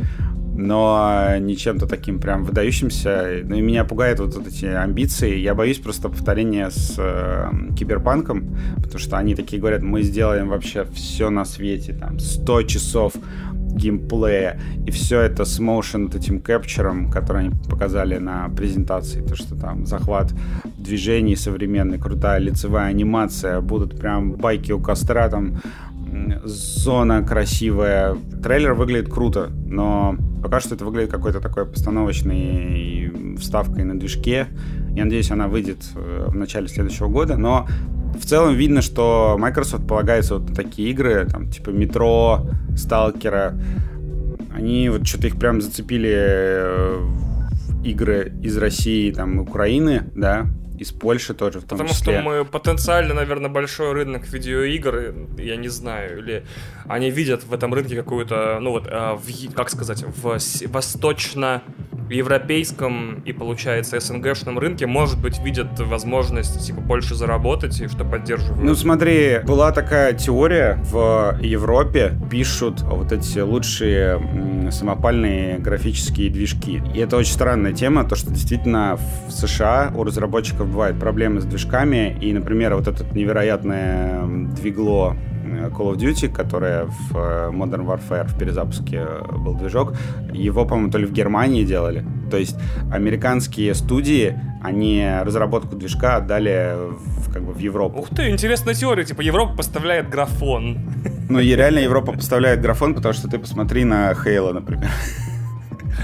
[0.58, 3.42] но не чем-то таким прям выдающимся.
[3.44, 5.38] Ну и меня пугают вот, вот эти амбиции.
[5.38, 10.86] Я боюсь просто повторения с э, Киберпанком, потому что они такие говорят, мы сделаем вообще
[10.94, 13.14] все на свете, там, 100 часов
[13.76, 19.56] геймплея, и все это с motion этим кэпчером, который они показали на презентации, то, что
[19.56, 20.34] там захват
[20.78, 25.62] движений современный, крутая лицевая анимация, будут прям байки у костра, там
[26.44, 28.16] зона красивая.
[28.42, 34.48] Трейлер выглядит круто, но пока что это выглядит какой-то такой постановочной вставкой на движке.
[34.96, 37.68] Я надеюсь, она выйдет э, в начале следующего года, но
[38.16, 43.58] в целом видно, что Microsoft полагается вот на такие игры, там, типа Метро, Сталкера.
[44.54, 47.02] Они вот что-то их прям зацепили э,
[47.84, 50.48] игры из России, там, Украины, да,
[50.80, 52.14] из Польши тоже в том Потому числе.
[52.14, 56.46] что мы потенциально, наверное, большой рынок видеоигр, я не знаю, или
[56.88, 61.62] они видят в этом рынке какую-то, ну вот, э, в, как сказать, в восточно
[62.08, 68.06] в европейском и, получается, СНГшном рынке, может быть, видят возможность, типа, больше заработать, и что
[68.06, 68.64] поддерживают.
[68.64, 76.82] Ну, смотри, была такая теория в Европе, пишут вот эти лучшие самопальные графические движки.
[76.94, 81.46] И это очень странная тема, то, что действительно в США у разработчиков бывают проблемы с
[81.46, 85.16] движками, и, например, вот это невероятное двигло
[85.72, 89.94] Call of Duty, которая в э, Modern Warfare в перезапуске был движок,
[90.34, 92.04] его, по-моему, то ли в Германии делали.
[92.30, 92.56] То есть
[92.92, 98.00] американские студии, они разработку движка отдали в, как бы в Европу.
[98.00, 99.06] Ух ты, интересная теория.
[99.06, 100.80] Типа Европа поставляет графон.
[101.30, 104.90] Ну и реально Европа поставляет графон, потому что ты посмотри на Хейла, например.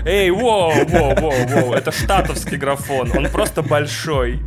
[0.06, 4.39] Эй, воу, воу, воу, воу, это штатовский графон, он просто большой.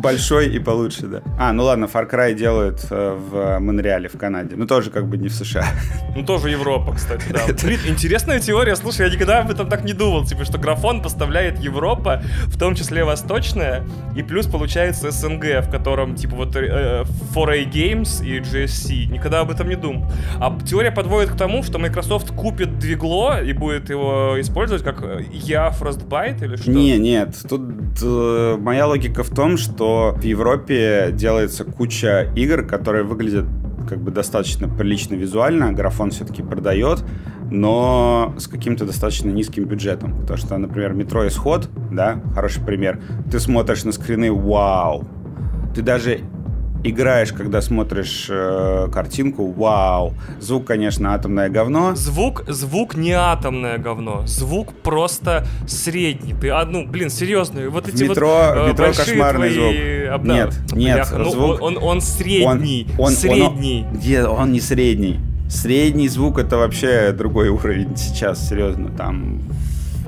[0.00, 1.22] Большой и получше, да.
[1.38, 4.56] А, ну ладно, Far Cry делают э, в Монреале, в Канаде.
[4.56, 5.64] Ну, тоже как бы не в США.
[6.16, 7.40] Ну, тоже Европа, кстати, да.
[7.62, 8.74] Блин, интересная теория.
[8.74, 10.24] Слушай, я никогда об этом так не думал.
[10.24, 13.84] Типа, что графон поставляет Европа, в том числе восточная,
[14.16, 19.12] и плюс получается СНГ, в котором, типа, вот э, 4A Games и GSC.
[19.12, 20.10] Никогда об этом не думал.
[20.40, 25.68] А теория подводит к тому, что Microsoft купит двигло и будет его использовать как я
[25.68, 26.70] Frostbite или что?
[26.70, 27.36] Не, нет.
[27.48, 27.62] Тут
[28.02, 33.46] э, моя логика в том, что в Европе делается куча игр, которые выглядят
[33.88, 37.02] как бы достаточно прилично визуально, графон все-таки продает,
[37.50, 40.14] но с каким-то достаточно низким бюджетом.
[40.20, 45.06] Потому что, например, метро Исход, да, хороший пример, ты смотришь на скрины, вау,
[45.74, 46.20] ты даже
[46.84, 50.14] играешь, когда смотришь э, картинку, вау.
[50.40, 51.94] Звук, конечно, атомное говно.
[51.94, 54.26] Звук, звук не атомное говно.
[54.26, 56.34] Звук просто средний.
[56.34, 60.14] Ты, а, ну, блин, серьезно, вот эти метро, вот э, метро кошмарный звук.
[60.14, 60.34] Обна...
[60.34, 61.62] Нет, нет, Бляха, ну, звук...
[61.62, 63.86] Он, он, он средний, он, он, средний.
[63.90, 65.20] Он, где, он не средний.
[65.48, 68.90] Средний звук это вообще другой уровень сейчас, серьезно.
[68.90, 69.40] Там,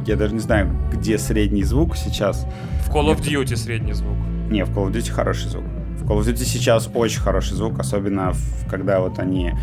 [0.07, 2.47] я даже не знаю, где средний звук сейчас.
[2.87, 4.17] В Call of Duty средний звук.
[4.51, 5.65] Не, в Call of Duty хороший звук.
[6.11, 9.55] Call of Duty сейчас очень хороший звук, особенно в, когда вот они...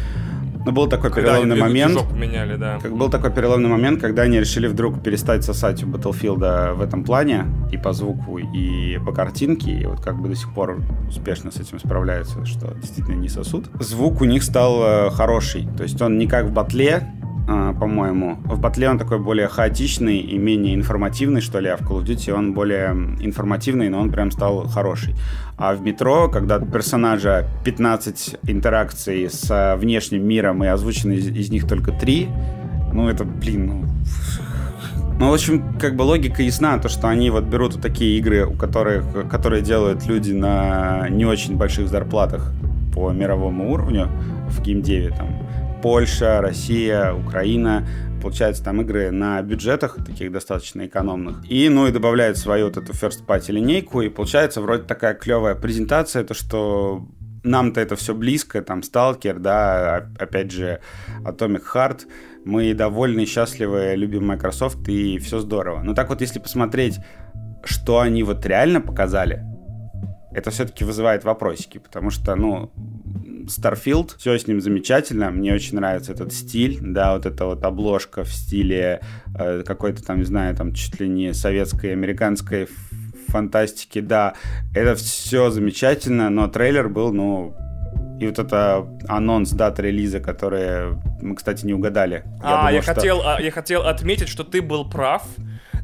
[0.65, 2.09] Ну, был такой когда переломный момент.
[2.09, 2.79] Поменяли, да.
[2.81, 7.03] Как был такой переломный момент, когда они решили вдруг перестать сосать у Battlefield в этом
[7.03, 11.51] плане и по звуку, и по картинке, и вот как бы до сих пор успешно
[11.51, 13.69] с этим справляются, что действительно не сосут.
[13.79, 17.13] Звук у них стал э, хороший, то есть он не как в батле,
[17.79, 18.37] по-моему.
[18.45, 22.05] В батле он такой более хаотичный и менее информативный, что ли, а в Call of
[22.05, 25.15] Duty он более информативный, но он прям стал хороший.
[25.57, 31.49] А в метро, когда у персонажа 15 интеракций с внешним миром и озвучены из, из
[31.49, 32.27] них только 3,
[32.93, 33.85] ну это, блин, ну...
[35.19, 38.45] Ну, в общем, как бы логика ясна, то, что они вот берут вот такие игры,
[38.45, 42.53] у которых, которые делают люди на не очень больших зарплатах
[42.93, 44.09] по мировому уровню
[44.47, 45.27] в геймдеве, там,
[45.81, 47.87] Польша, Россия, Украина.
[48.21, 51.43] Получается, там игры на бюджетах, таких достаточно экономных.
[51.49, 55.55] И, ну, и добавляют свою вот эту first party линейку, и получается вроде такая клевая
[55.55, 57.07] презентация, то, что
[57.43, 60.79] нам-то это все близко, там, Сталкер, да, опять же,
[61.23, 62.01] Atomic Heart,
[62.43, 65.81] мы довольны, счастливы, любим Microsoft, и все здорово.
[65.83, 66.99] Но так вот, если посмотреть,
[67.63, 69.43] что они вот реально показали,
[70.31, 72.71] это все-таки вызывает вопросики, потому что, ну,
[73.47, 78.23] Starfield, все с ним замечательно, мне очень нравится этот стиль, да, вот эта вот обложка
[78.23, 79.01] в стиле
[79.37, 82.67] э, какой-то там, не знаю, там чуть ли не советской, американской
[83.27, 84.33] фантастики, да,
[84.73, 87.55] это все замечательно, но трейлер был, ну,
[88.19, 92.23] и вот это анонс дат релиза, которые мы, кстати, не угадали.
[92.41, 92.93] А, я, думал, я, что...
[92.95, 95.23] хотел, а, я хотел отметить, что ты был прав.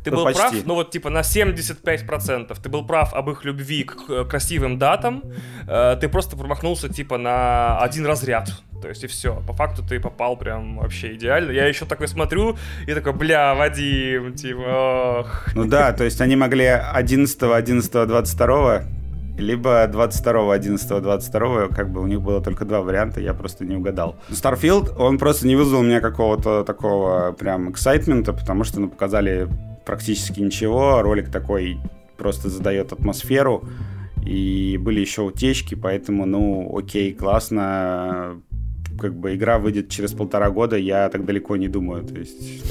[0.03, 0.41] Ты ну, был почти.
[0.41, 2.57] прав, ну вот типа на 75%.
[2.61, 5.23] Ты был прав об их любви к красивым датам.
[5.67, 8.49] Э, ты просто промахнулся типа на один разряд.
[8.81, 9.41] То есть и все.
[9.47, 11.51] По факту ты попал прям вообще идеально.
[11.51, 15.55] Я еще такой смотрю и такой, бля, Вадим, типа, ох.
[15.55, 18.83] Ну да, то есть они могли 11, 11, 22
[19.37, 23.75] либо 22 11 22 как бы у них было только два варианта, я просто не
[23.75, 24.15] угадал.
[24.29, 29.47] Starfield, он просто не вызвал у меня какого-то такого прям эксайтмента, потому что, ну, показали
[29.85, 31.77] практически ничего, ролик такой
[32.17, 33.67] просто задает атмосферу,
[34.25, 38.41] и были еще утечки, поэтому, ну, окей, классно,
[38.99, 42.63] как бы игра выйдет через полтора года, я так далеко не думаю, то есть...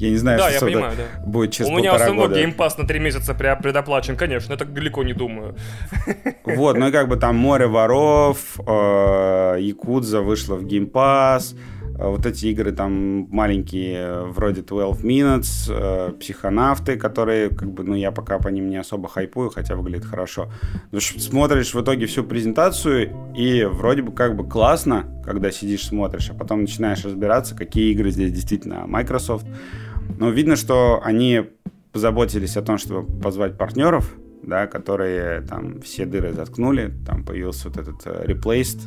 [0.00, 1.26] Я не знаю, да, что я понимаю, да.
[1.26, 5.02] будет через У меня самого Game Pass на три месяца предоплачен, конечно, я так далеко
[5.02, 5.56] не думаю.
[6.44, 11.54] Вот, ну и как бы там море воров, э, Якудза вышла в Game Pass,
[12.08, 18.10] вот эти игры там маленькие, вроде 12 Minutes, э, психонавты, которые, как бы, ну, я
[18.10, 20.50] пока по ним не особо hype'ую, хотя выглядит хорошо.
[20.98, 26.34] Смотришь в итоге всю презентацию, и вроде бы как бы классно, когда сидишь, смотришь, а
[26.34, 29.46] потом начинаешь разбираться, какие игры здесь действительно Microsoft.
[30.18, 31.42] Но видно, что они
[31.92, 37.78] позаботились о том, чтобы позвать партнеров, да, которые там все дыры заткнули, там появился вот
[37.78, 38.80] этот uh, Replaced,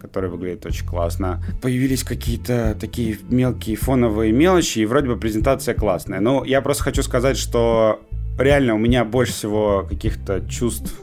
[0.00, 1.42] который выглядит очень классно.
[1.62, 6.20] Появились какие-то такие мелкие фоновые мелочи, и вроде бы презентация классная.
[6.20, 8.00] Но я просто хочу сказать, что
[8.38, 10.94] реально у меня больше всего каких-то чувств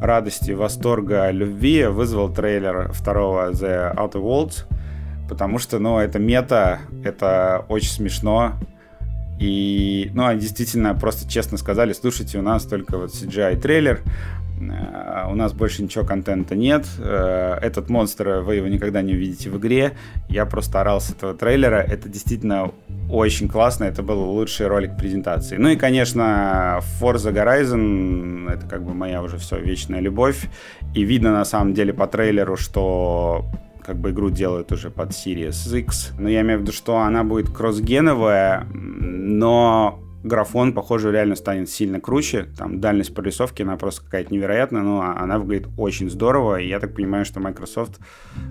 [0.00, 4.66] радости, восторга, любви вызвал трейлер второго The Outer Worlds,
[5.28, 8.54] потому что, ну, это мета, это очень смешно,
[9.40, 14.02] и, ну, они действительно просто честно сказали, слушайте, у нас только вот CGI-трейлер,
[14.60, 19.48] э, у нас больше ничего контента нет, э, этот монстр, вы его никогда не увидите
[19.48, 19.92] в игре,
[20.28, 22.72] я просто орал с этого трейлера, это действительно
[23.10, 25.56] очень классно, это был лучший ролик презентации.
[25.56, 30.50] Ну и, конечно, Forza Horizon, это как бы моя уже все вечная любовь,
[30.94, 33.46] и видно на самом деле по трейлеру, что
[33.84, 36.12] как бы игру делают уже под Series X.
[36.18, 42.00] Но я имею в виду, что она будет кроссгеновая, но графон, похоже, реально станет сильно
[42.00, 42.46] круче.
[42.56, 46.60] Там дальность прорисовки, она просто какая-то невероятная, но она выглядит очень здорово.
[46.60, 47.98] И я так понимаю, что Microsoft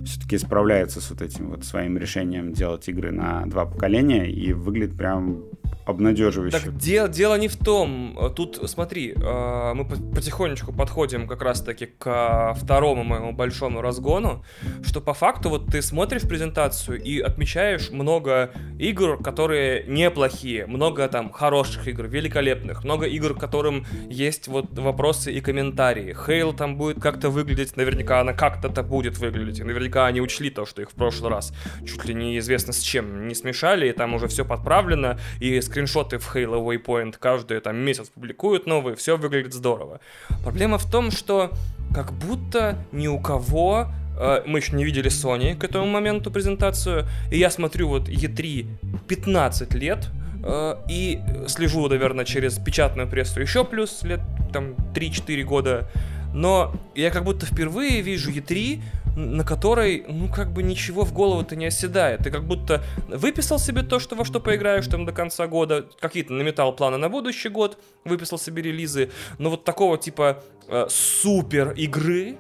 [0.05, 4.97] все-таки справляется с вот этим вот своим решением делать игры на два поколения и выглядит
[4.97, 5.43] прям
[5.85, 6.57] обнадеживающе.
[6.57, 8.33] Так дело, дело не в том.
[8.35, 14.43] Тут, смотри, э, мы потихонечку подходим как раз-таки к второму моему большому разгону,
[14.83, 21.31] что по факту вот ты смотришь презентацию и отмечаешь много игр, которые неплохие, много там
[21.31, 26.15] хороших игр, великолепных, много игр, которым есть вот вопросы и комментарии.
[26.25, 30.65] Хейл там будет как-то выглядеть, наверняка она как-то-то будет выглядеть, и наверняка они учли то,
[30.65, 31.53] что их в прошлый раз
[31.85, 36.19] чуть ли неизвестно с чем не смешали, и там уже все подправлено, и скрин скриншоты
[36.19, 39.99] в Halo Waypoint каждый там месяц публикуют новые, все выглядит здорово.
[40.43, 41.51] Проблема в том, что
[41.93, 43.87] как будто ни у кого
[44.19, 48.67] э, мы еще не видели Sony к этому моменту презентацию, и я смотрю вот E3
[49.07, 50.07] 15 лет,
[50.43, 54.21] э, и слежу, наверное, через печатную прессу еще плюс лет
[54.53, 55.89] там 3-4 года,
[56.33, 58.81] но я как будто впервые вижу E3,
[59.15, 62.21] на которой, ну, как бы ничего в голову-то не оседает.
[62.21, 66.33] Ты как будто выписал себе то, что во что поиграешь там до конца года, какие-то
[66.33, 72.37] наметал планы на будущий год, выписал себе релизы, но вот такого типа э, супер игры,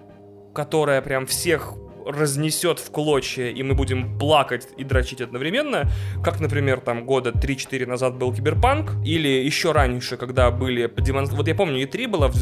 [0.53, 1.73] которая прям всех
[2.05, 5.89] разнесет в клочья, и мы будем плакать и дрочить одновременно,
[6.23, 11.37] как, например, там года 3-4 назад был Киберпанк, или еще раньше, когда были демонстрации...
[11.37, 12.35] Вот я помню, E3 была в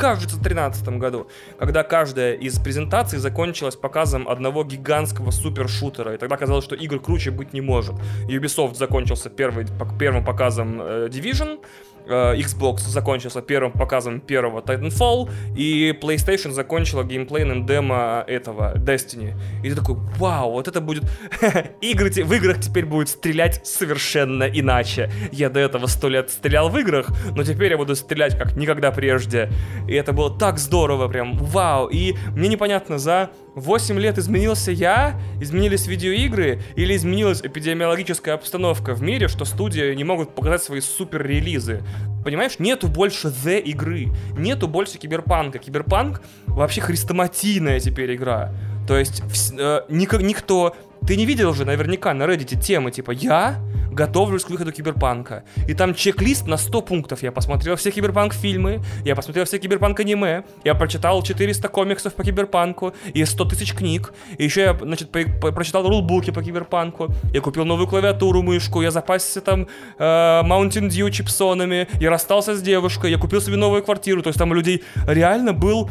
[0.00, 1.28] 2013 году,
[1.58, 7.30] когда каждая из презентаций закончилась показом одного гигантского супершутера, и тогда казалось, что игр круче
[7.30, 7.94] быть не может.
[8.28, 9.66] Ubisoft закончился первый,
[9.98, 11.60] первым показом э, Division,
[12.06, 19.34] Xbox закончился первым показом первого Titanfall, и PlayStation закончила геймплейным демо этого Destiny.
[19.62, 21.04] И ты такой, вау, вот это будет...
[21.80, 25.10] Игры в играх теперь будет стрелять совершенно иначе.
[25.32, 28.90] Я до этого сто лет стрелял в играх, но теперь я буду стрелять как никогда
[28.90, 29.50] прежде.
[29.88, 31.88] И это было так здорово, прям вау.
[31.88, 39.02] И мне непонятно, за 8 лет изменился я, изменились видеоигры или изменилась эпидемиологическая обстановка в
[39.02, 41.82] мире, что студии не могут показать свои супер-релизы.
[42.24, 45.58] Понимаешь, нету больше The игры, нету больше киберпанка.
[45.58, 48.52] Киберпанк вообще хрестоматийная теперь игра.
[48.86, 49.22] То есть
[49.56, 50.74] э, ник- никто
[51.06, 55.42] ты не видел уже наверняка на Reddit темы типа «Я готовлюсь к выходу Киберпанка».
[55.68, 57.22] И там чек-лист на 100 пунктов.
[57.22, 63.24] Я посмотрел все Киберпанк-фильмы, я посмотрел все Киберпанк-аниме, я прочитал 400 комиксов по Киберпанку и
[63.24, 64.12] 100 тысяч книг.
[64.38, 67.08] И еще я, значит, по- по- прочитал rulebook и по Киберпанку.
[67.32, 69.66] Я купил новую клавиатуру, мышку, я запасся там
[69.98, 74.22] э, Mountain Dew чипсонами, я расстался с девушкой, я купил себе новую квартиру.
[74.22, 75.90] То есть там у людей реально был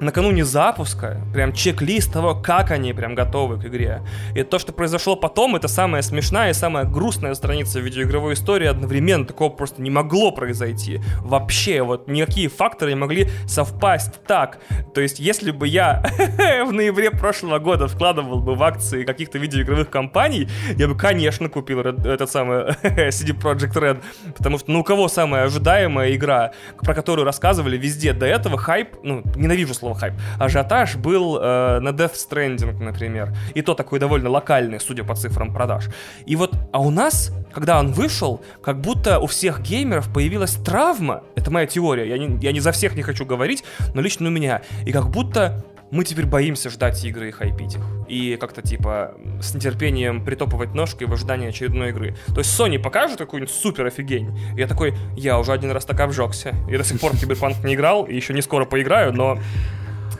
[0.00, 4.02] накануне запуска прям чек-лист того, как они прям готовы к игре.
[4.34, 9.26] И то, что произошло потом, это самая смешная и самая грустная страница видеоигровой истории одновременно.
[9.26, 11.00] Такого просто не могло произойти.
[11.20, 14.58] Вообще, вот никакие факторы не могли совпасть так.
[14.94, 16.04] То есть, если бы я
[16.66, 21.80] в ноябре прошлого года вкладывал бы в акции каких-то видеоигровых компаний, я бы, конечно, купил
[21.80, 24.02] этот самый CD Projekt Red.
[24.36, 28.96] Потому что, ну, у кого самая ожидаемая игра, про которую рассказывали везде до этого, хайп,
[29.02, 33.34] ну, ненавижу слово хайп, ажиотаж был э, на Death Stranding, например.
[33.54, 35.88] И то такой довольно локальный, судя по цифрам продаж.
[36.26, 41.22] И вот, а у нас, когда он вышел, как будто у всех геймеров появилась травма.
[41.36, 43.64] Это моя теория, я не, я не за всех не хочу говорить,
[43.94, 44.62] но лично у меня.
[44.86, 47.82] И как будто мы теперь боимся ждать игры и хайпить их.
[48.08, 52.16] И как-то типа с нетерпением притопывать ножкой в ожидании очередной игры.
[52.28, 54.38] То есть Sony покажет какую-нибудь супер офигень.
[54.56, 56.54] Я такой, я уже один раз так обжегся.
[56.68, 59.38] И до сих пор в Киберпанк не играл, и еще не скоро поиграю, но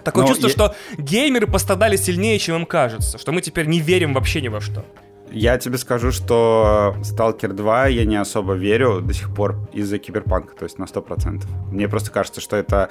[0.05, 0.53] Такое Но чувство, я...
[0.53, 4.61] что геймеры пострадали сильнее, чем им кажется, что мы теперь не верим вообще ни во
[4.61, 4.85] что.
[5.31, 10.55] Я тебе скажу, что Stalker 2 я не особо верю до сих пор из-за киберпанка,
[10.55, 11.45] то есть на 100%.
[11.71, 12.89] Мне просто кажется, что это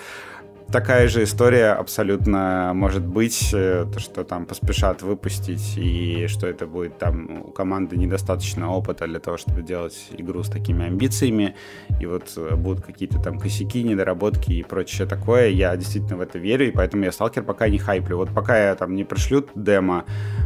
[0.72, 6.68] такая же история абсолютно может быть, э, то, что там поспешат выпустить, и что это
[6.68, 11.56] будет там у команды недостаточно опыта для того, чтобы делать игру с такими амбициями,
[12.00, 15.50] и вот э, будут какие-то там косяки, недоработки и прочее такое.
[15.50, 18.18] Я действительно в это верю, и поэтому я сталкер пока не хайплю.
[18.18, 20.06] Вот пока я там не пришлют демо,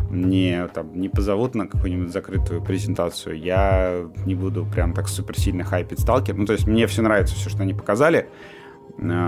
[0.10, 5.64] не, там, не позовут на какую-нибудь закрытую презентацию, я не буду прям так супер сильно
[5.64, 6.36] хайпить сталкер.
[6.36, 8.28] Ну, то есть мне все нравится, все, что они показали,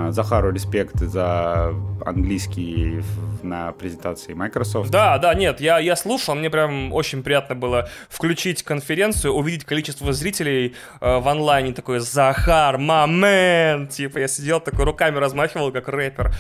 [0.10, 1.74] Захару респект за
[2.06, 3.02] английский
[3.42, 4.90] на презентации Microsoft.
[4.90, 10.14] Да, да, нет, я, я слушал, мне прям очень приятно было включить конференцию, увидеть количество
[10.14, 16.34] зрителей э, в онлайне, такой «Захар, момент!» Типа я сидел такой, руками размахивал, как рэпер.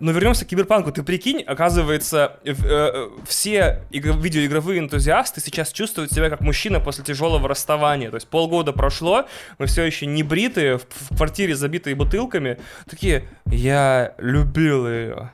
[0.00, 0.92] Но вернемся к Киберпанку.
[0.92, 7.04] Ты прикинь, оказывается, э, э, все игр, видеоигровые энтузиасты сейчас чувствуют себя как мужчина после
[7.04, 8.10] тяжелого расставания.
[8.10, 9.26] То есть полгода прошло,
[9.58, 12.58] мы все еще не бритые, в квартире забитые бутылками.
[12.88, 15.32] Такие, я любил ее.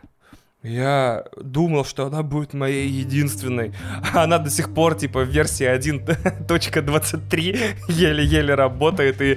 [0.65, 3.75] Я думал, что она будет моей единственной.
[4.15, 7.59] А она до сих пор, типа, в версии 1.23
[7.89, 9.37] еле-еле работает, и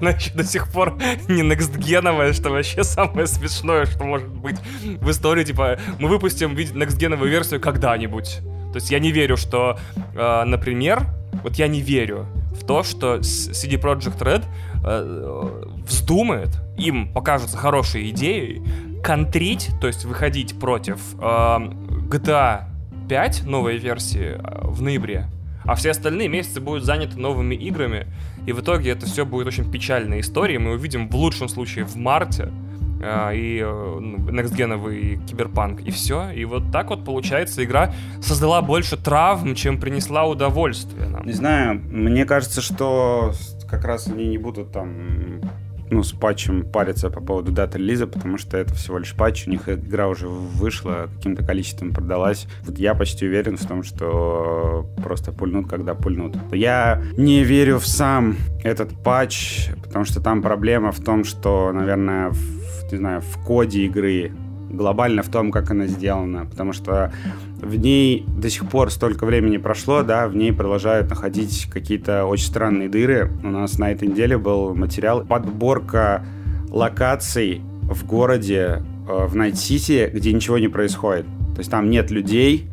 [0.00, 0.96] она еще до сих пор
[1.28, 5.42] не некстгеновая, что вообще самое смешное, что может быть в истории.
[5.42, 8.38] Типа, мы выпустим некстгеновую версию когда-нибудь.
[8.70, 9.80] То есть я не верю, что,
[10.14, 14.44] э, например, вот я не верю в то, что CD Projekt Red
[14.84, 18.62] э, вздумает, им покажутся хорошие идеи,
[19.02, 22.64] контрить, то есть выходить против э, GTA
[23.08, 25.26] 5 новой версии э, в ноябре,
[25.64, 28.06] а все остальные месяцы будут заняты новыми играми,
[28.46, 30.58] и в итоге это все будет очень печальной историей.
[30.58, 32.50] Мы увидим в лучшем случае в марте
[33.00, 33.60] и
[34.30, 36.30] некстгеновый ну, киберпанк, и все.
[36.30, 41.26] И вот так вот, получается, игра создала больше травм, чем принесла удовольствие нам.
[41.26, 43.32] Не знаю, мне кажется, что
[43.68, 45.40] как раз они не будут там
[45.90, 49.50] ну, с патчем париться по поводу даты релиза, потому что это всего лишь патч, у
[49.50, 52.46] них игра уже вышла, каким-то количеством продалась.
[52.64, 56.36] Вот я почти уверен в том, что просто пульнут, когда пульнут.
[56.52, 62.30] Я не верю в сам этот патч, потому что там проблема в том, что, наверное,
[62.30, 62.57] в,
[62.92, 64.32] не знаю, в коде игры
[64.70, 67.12] глобально в том, как она сделана, потому что
[67.60, 72.46] в ней до сих пор столько времени прошло, да, в ней продолжают находить какие-то очень
[72.46, 73.30] странные дыры.
[73.42, 76.24] У нас на этой неделе был материал подборка
[76.70, 81.26] локаций в городе, э, в Найт-Сити, где ничего не происходит.
[81.54, 82.68] То есть там нет людей,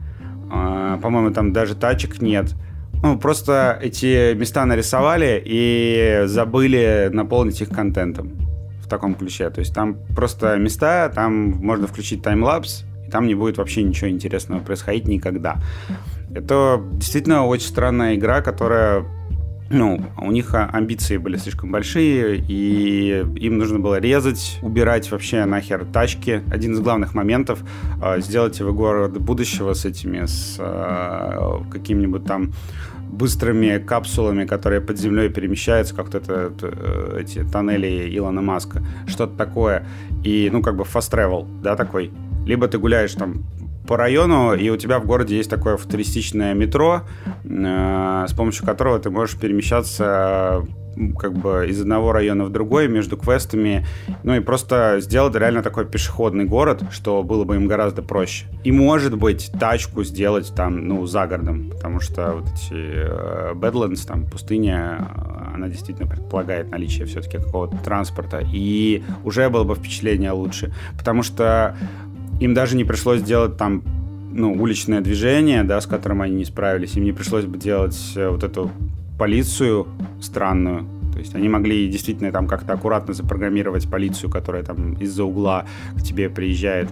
[0.52, 2.54] э, по-моему, там даже тачек нет.
[3.02, 8.45] Ну, просто эти места нарисовали и забыли наполнить их контентом
[8.86, 9.50] в таком ключе.
[9.50, 14.10] То есть там просто места, там можно включить таймлапс, и там не будет вообще ничего
[14.10, 15.58] интересного происходить никогда.
[16.34, 19.06] Это действительно очень странная игра, которая
[19.70, 25.86] ну, у них амбиции были слишком большие, и им нужно было резать, убирать вообще нахер
[25.86, 26.44] тачки.
[26.52, 27.64] Один из главных моментов
[28.02, 32.54] э, сделать его город будущего с этими, с э, каким-нибудь там
[33.16, 39.36] быстрыми капсулами, которые под землей перемещаются, как то это, это, эти тоннели Илона Маска, что-то
[39.38, 39.86] такое.
[40.24, 42.12] И, ну, как бы fast travel, да, такой.
[42.46, 43.44] Либо ты гуляешь там
[43.88, 47.04] по району, и у тебя в городе есть такое футуристичное метро,
[47.44, 50.66] э, с помощью которого ты можешь перемещаться
[51.18, 53.86] как бы из одного района в другой между квестами,
[54.24, 58.46] ну и просто сделать реально такой пешеходный город, что было бы им гораздо проще.
[58.64, 64.06] И может быть тачку сделать там, ну, за городом, потому что вот эти э, Badlands,
[64.08, 65.08] там пустыня,
[65.54, 71.76] она действительно предполагает наличие все-таки какого-то транспорта, и уже было бы впечатление лучше, потому что
[72.40, 73.84] им даже не пришлось делать там
[74.36, 76.98] ну, уличное движение, да, с которым они не справились.
[76.98, 78.70] Им не пришлось бы делать э, вот эту
[79.18, 79.88] полицию
[80.22, 80.88] странную.
[81.14, 85.66] То есть они могли действительно там как-то аккуратно запрограммировать полицию, которая там из-за угла
[85.98, 86.90] к тебе приезжает,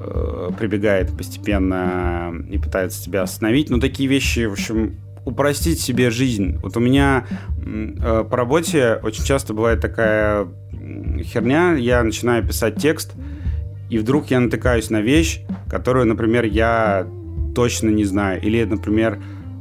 [0.00, 3.70] э, прибегает постепенно и пытается тебя остановить.
[3.70, 6.58] Но такие вещи, в общем, упростить себе жизнь.
[6.62, 7.26] Вот у меня
[7.64, 10.48] э, по работе очень часто бывает такая
[11.22, 13.14] херня, я начинаю писать текст,
[13.90, 17.06] и вдруг я натыкаюсь на вещь, которую, например, я
[17.54, 18.40] точно не знаю.
[18.42, 19.20] Или, например,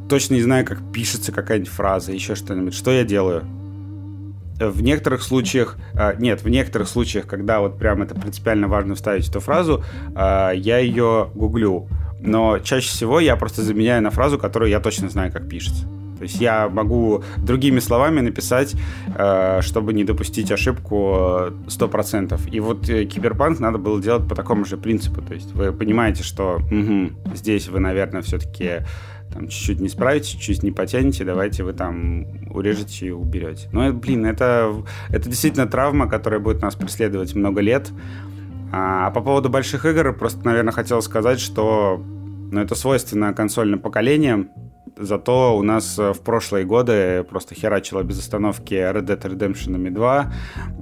[0.09, 2.73] точно не знаю, как пишется какая-нибудь фраза, еще что-нибудь.
[2.73, 3.45] Что я делаю?
[4.59, 9.27] В некоторых случаях, э, нет, в некоторых случаях, когда вот прям это принципиально важно вставить
[9.27, 9.83] эту фразу,
[10.15, 11.87] э, я ее гуглю.
[12.21, 15.85] Но чаще всего я просто заменяю на фразу, которую я точно знаю, как пишется.
[16.17, 18.75] То есть я могу другими словами написать,
[19.15, 22.49] э, чтобы не допустить ошибку 100%.
[22.51, 25.21] И вот э, киберпанк надо было делать по такому же принципу.
[25.21, 28.85] То есть вы понимаете, что угу, здесь вы, наверное, все-таки
[29.31, 33.67] там чуть-чуть не справитесь, чуть-чуть не потянете, давайте вы там урежете и уберете.
[33.71, 34.73] Но, блин, это,
[35.09, 37.91] это действительно травма, которая будет нас преследовать много лет.
[38.71, 42.01] А, а по поводу больших игр, просто, наверное, хотел сказать, что
[42.51, 44.49] ну, это свойственно консольным поколениям,
[44.97, 50.33] Зато у нас э, в прошлые годы просто херачило без остановки Red Dead Redemption 2,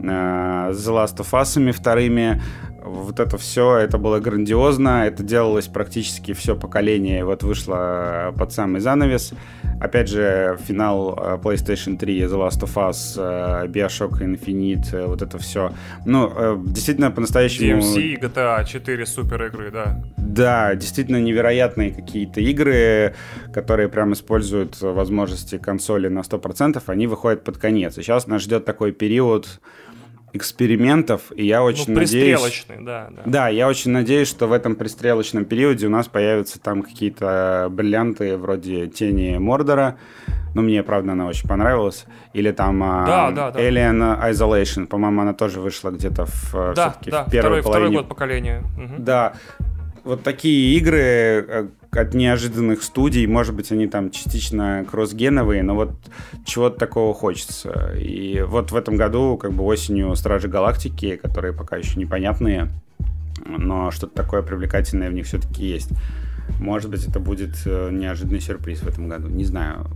[0.03, 2.39] э, The Last of Us вторыми,
[2.83, 8.81] вот это все, это было грандиозно, это делалось практически все поколение, вот вышло под самый
[8.81, 9.33] занавес.
[9.79, 15.21] Опять же, финал э, PlayStation 3, The Last of Us, э, Bioshock Infinite, э, вот
[15.21, 15.73] это все.
[16.05, 17.81] Ну, действительно, по-настоящему...
[17.81, 20.01] DMC, GTA 4 супер игры, да.
[20.17, 23.13] Да, действительно невероятные какие-то игры,
[23.53, 27.97] которые прям используют возможности консоли на 100%, они выходят под конец.
[27.97, 29.59] И сейчас нас ждет такой период
[30.33, 32.65] экспериментов, и я очень ну, надеюсь...
[32.79, 33.21] да, да.
[33.25, 38.35] Да, я очень надеюсь, что в этом пристрелочном периоде у нас появятся там какие-то бриллианты
[38.37, 39.97] вроде Тени Мордора,
[40.55, 42.05] ну, мне, правда, она очень понравилась.
[42.33, 43.59] Или там да, uh, да, да.
[43.59, 47.87] Alien Isolation, по-моему, она тоже вышла где-то в, э, да, да, в первой второй, половине.
[47.87, 48.63] Второй год поколения.
[48.77, 48.93] Угу.
[48.99, 49.33] Да,
[50.03, 55.91] вот такие игры э, от неожиданных студий, может быть, они там частично кроссгеновые, но вот
[56.45, 57.93] чего-то такого хочется.
[57.97, 62.69] И вот в этом году, как бы осенью Стражи Галактики, которые пока еще непонятные,
[63.45, 65.91] но что-то такое привлекательное в них все-таки есть.
[66.59, 69.29] Может быть, это будет э, неожиданный сюрприз в этом году.
[69.29, 69.87] Не знаю.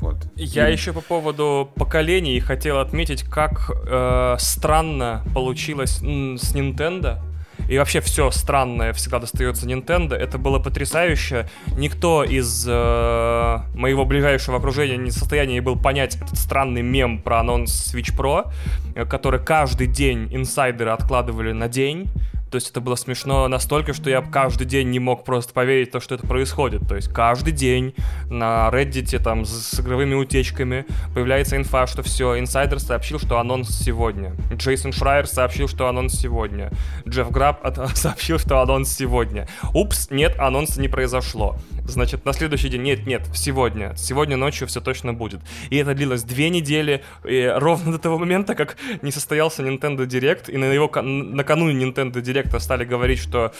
[0.00, 0.16] Вот.
[0.36, 0.72] Я и...
[0.72, 7.20] еще по поводу поколений хотел отметить, как э, странно получилось с Nintendo
[7.68, 10.14] и вообще все странное всегда достается Nintendo.
[10.14, 11.48] Это было потрясающе.
[11.76, 17.40] Никто из э, моего ближайшего окружения не в состоянии был понять этот странный мем про
[17.40, 18.50] анонс Switch Pro,
[18.94, 22.08] э, который каждый день инсайдеры откладывали на день.
[22.50, 26.00] То есть это было смешно настолько, что я каждый день не мог просто поверить то,
[26.00, 26.86] что это происходит.
[26.88, 27.94] То есть каждый день
[28.30, 34.34] на Reddit там с игровыми утечками появляется инфа, что все, инсайдер сообщил, что анонс сегодня.
[34.52, 36.70] Джейсон Шрайер сообщил, что анонс сегодня.
[37.06, 37.62] Джефф Граб
[37.94, 39.46] сообщил, что анонс сегодня.
[39.74, 41.56] Упс, нет, анонса не произошло.
[41.84, 43.94] Значит, на следующий день, нет, нет, сегодня.
[43.96, 45.40] Сегодня ночью все точно будет.
[45.70, 50.50] И это длилось две недели, и ровно до того момента, как не состоялся Nintendo Direct,
[50.50, 53.52] и на его накануне Nintendo Direct стали говорить, что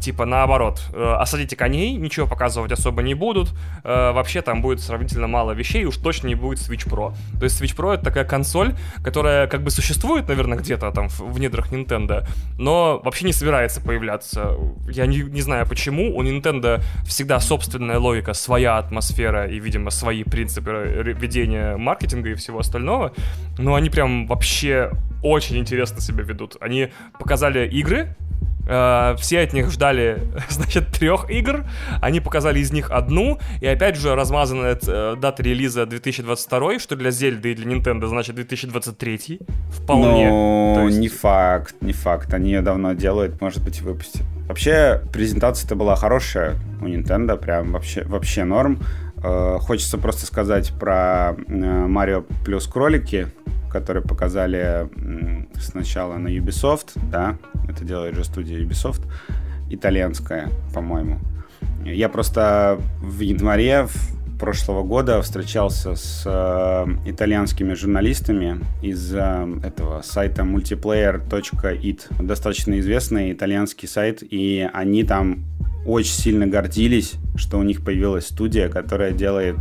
[0.00, 3.50] типа наоборот, э, осадите коней, ничего показывать особо не будут,
[3.84, 7.14] э, вообще там будет сравнительно мало вещей, уж точно не будет Switch Pro.
[7.38, 11.38] То есть Switch Pro это такая консоль, которая как бы существует, наверное, где-то там в
[11.40, 12.26] недрах Nintendo,
[12.58, 14.56] но вообще не собирается появляться.
[14.88, 20.24] Я не, не знаю почему, у Nintendo всегда собственная логика, своя атмосфера и, видимо, свои
[20.24, 23.12] принципы ведения маркетинга и всего остального.
[23.58, 24.90] Но они прям вообще
[25.30, 26.56] очень интересно себя ведут.
[26.60, 28.16] Они показали игры,
[28.68, 30.18] Э, все от них ждали,
[30.48, 31.64] значит, трех игр.
[32.00, 33.38] Они показали из них одну.
[33.60, 38.34] И опять же, размазанная э, дата релиза 2022, что для Зельды и для Nintendo значит
[38.34, 39.40] 2023.
[39.70, 40.28] Вполне.
[40.28, 40.98] Ну, есть...
[40.98, 42.34] не факт, не факт.
[42.34, 44.22] Они ее давно делают, может быть, выпустят.
[44.48, 48.80] Вообще, презентация-то была хорошая у Nintendo, прям вообще, вообще норм.
[49.22, 53.28] Э, хочется просто сказать про Марио плюс кролики
[53.80, 54.88] которые показали
[55.60, 57.36] сначала на Ubisoft, да,
[57.68, 59.02] это делает же студия Ubisoft,
[59.70, 61.18] итальянская, по-моему.
[61.84, 63.86] Я просто в январе
[64.38, 72.22] прошлого года встречался с э, итальянскими журналистами из э, этого сайта multiplayer.it.
[72.22, 75.44] Достаточно известный итальянский сайт, и они там
[75.86, 79.56] очень сильно гордились, что у них появилась студия, которая делает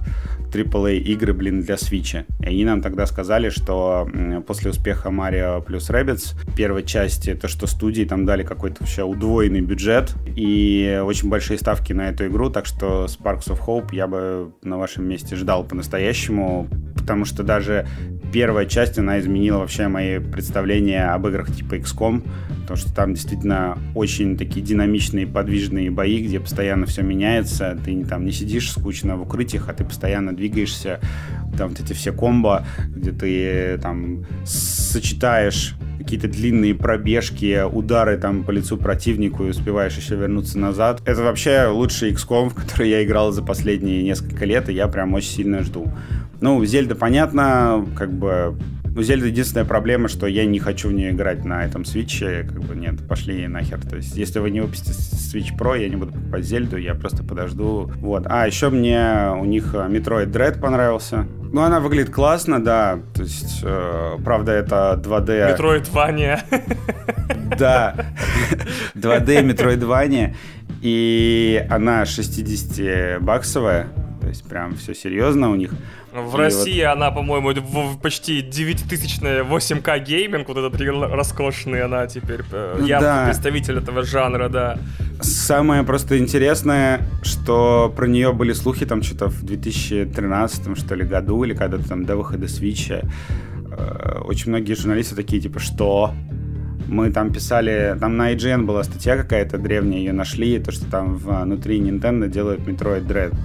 [0.56, 2.26] AAA игры, блин, для Switch.
[2.40, 4.08] И они нам тогда сказали, что
[4.48, 9.62] после успеха Mario плюс Rabbids первой части, то, что студии там дали какой-то вообще удвоенный
[9.62, 14.52] бюджет и очень большие ставки на эту игру, так что Sparks of Hope я бы
[14.64, 17.88] на вашем месте ждал по-настоящему, потому что даже
[18.36, 22.28] первая часть, она изменила вообще мои представления об играх типа XCOM,
[22.64, 28.26] потому что там действительно очень такие динамичные, подвижные бои, где постоянно все меняется, ты там
[28.26, 31.00] не сидишь скучно в укрытиях, а ты постоянно двигаешься,
[31.58, 38.52] там вот эти все комбо, где ты там сочетаешь какие-то длинные пробежки, удары там по
[38.52, 41.02] лицу противнику и успеваешь еще вернуться назад.
[41.06, 45.14] Это вообще лучший XCOM, в который я играл за последние несколько лет, и я прям
[45.14, 45.92] очень сильно жду.
[46.42, 48.56] Ну, Зельда, понятно, как бы
[48.96, 52.48] у Зельды единственная проблема, что я не хочу в нее играть на этом свитче.
[52.50, 53.82] Как бы нет, пошли нахер.
[53.82, 57.24] То есть, если вы не выпустите Switch Pro, я не буду покупать Зельду, я просто
[57.24, 57.92] подожду.
[57.98, 58.26] Вот.
[58.28, 61.28] А, еще мне у них Metroid Dread понравился.
[61.56, 63.00] Ну, она выглядит классно, да.
[63.14, 65.56] То есть, э, правда, это 2D...
[65.56, 66.42] Metroidvania.
[67.58, 67.96] Да.
[68.94, 70.36] 2D Metroidvania.
[70.82, 73.88] И она 60-баксовая.
[74.20, 75.72] То есть, прям все серьезно у них.
[76.16, 76.92] В и России вот...
[76.92, 83.08] она, по-моему, в почти 9000-ная 8К гейминг, вот этот роскошный, она теперь э, ну, явный
[83.08, 83.26] да.
[83.26, 84.78] представитель этого жанра, да.
[85.22, 91.44] Самое просто интересное, что про нее были слухи там что-то в 2013 что ли году,
[91.44, 93.02] или когда-то там до выхода Свича.
[93.72, 96.14] Э, очень многие журналисты такие, типа, что?
[96.88, 101.16] Мы там писали, там на IGN была статья какая-то древняя, ее нашли, то, что там
[101.16, 103.36] внутри Nintendo делают Metroid Dread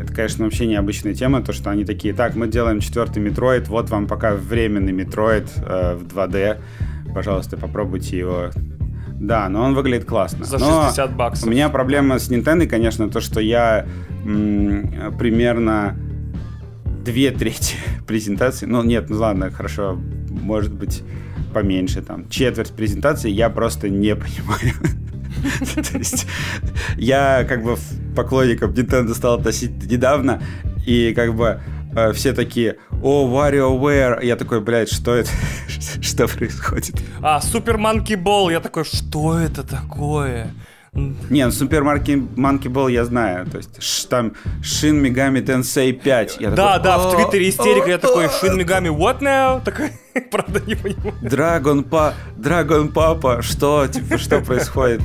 [0.00, 3.90] это, конечно, вообще необычная тема, то, что они такие, так, мы делаем четвертый Metroid, вот
[3.90, 6.58] вам пока временный Metroid э, в 2D,
[7.14, 8.50] пожалуйста, попробуйте его.
[9.20, 10.44] Да, но он выглядит классно.
[10.46, 11.46] За 60 но баксов.
[11.46, 13.86] У меня проблема с Nintendo, конечно, то, что я
[14.24, 15.96] м- примерно
[17.04, 17.76] две трети
[18.06, 21.02] презентации, ну нет, ну ладно, хорошо, может быть
[21.52, 24.74] поменьше, там, четверть презентации я просто не понимаю.
[25.92, 26.26] То есть
[26.96, 27.76] я как бы
[28.14, 30.42] поклонником Nintendo стал относить недавно,
[30.86, 31.60] и как бы
[31.94, 35.30] э, все такие, о, WarioWare, я такой, блядь, что это,
[36.00, 37.00] что происходит?
[37.22, 40.52] А, Super Monkey Ball, я такой, что это такое?
[40.92, 43.46] Не, ну Супер Monkey Ball я знаю.
[43.46, 46.38] То есть ш, там Shin Megami Tensei 5.
[46.40, 47.88] Я да, такой, да, в Твиттере истерика.
[47.88, 49.64] Я такой, Shin Megami what now?
[49.64, 49.92] Такой,
[50.30, 51.14] правда не понимаю.
[51.22, 55.00] Dragon, па, Dragon Папа, что, типа, что происходит?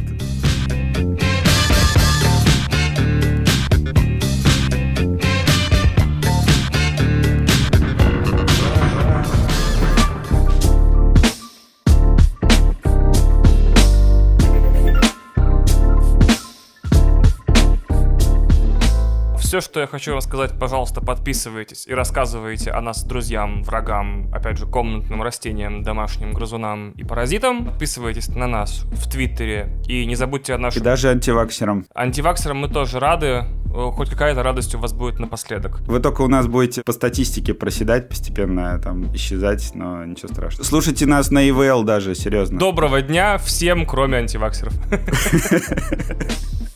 [19.56, 24.66] Все, что я хочу рассказать, пожалуйста, подписывайтесь и рассказывайте о нас друзьям, врагам, опять же,
[24.66, 27.66] комнатным растениям, домашним грызунам и паразитам.
[27.66, 30.82] Подписывайтесь на нас в Твиттере и не забудьте о нашем...
[30.82, 31.86] И даже антиваксерам.
[31.96, 33.46] Антиваксерам мы тоже рады.
[33.74, 35.80] Хоть какая-то радость у вас будет напоследок.
[35.88, 40.66] Вы только у нас будете по статистике проседать постепенно, там, исчезать, но ничего страшного.
[40.66, 42.60] Слушайте нас на ИВЛ даже, серьезно.
[42.60, 44.74] Доброго дня всем, кроме антиваксеров.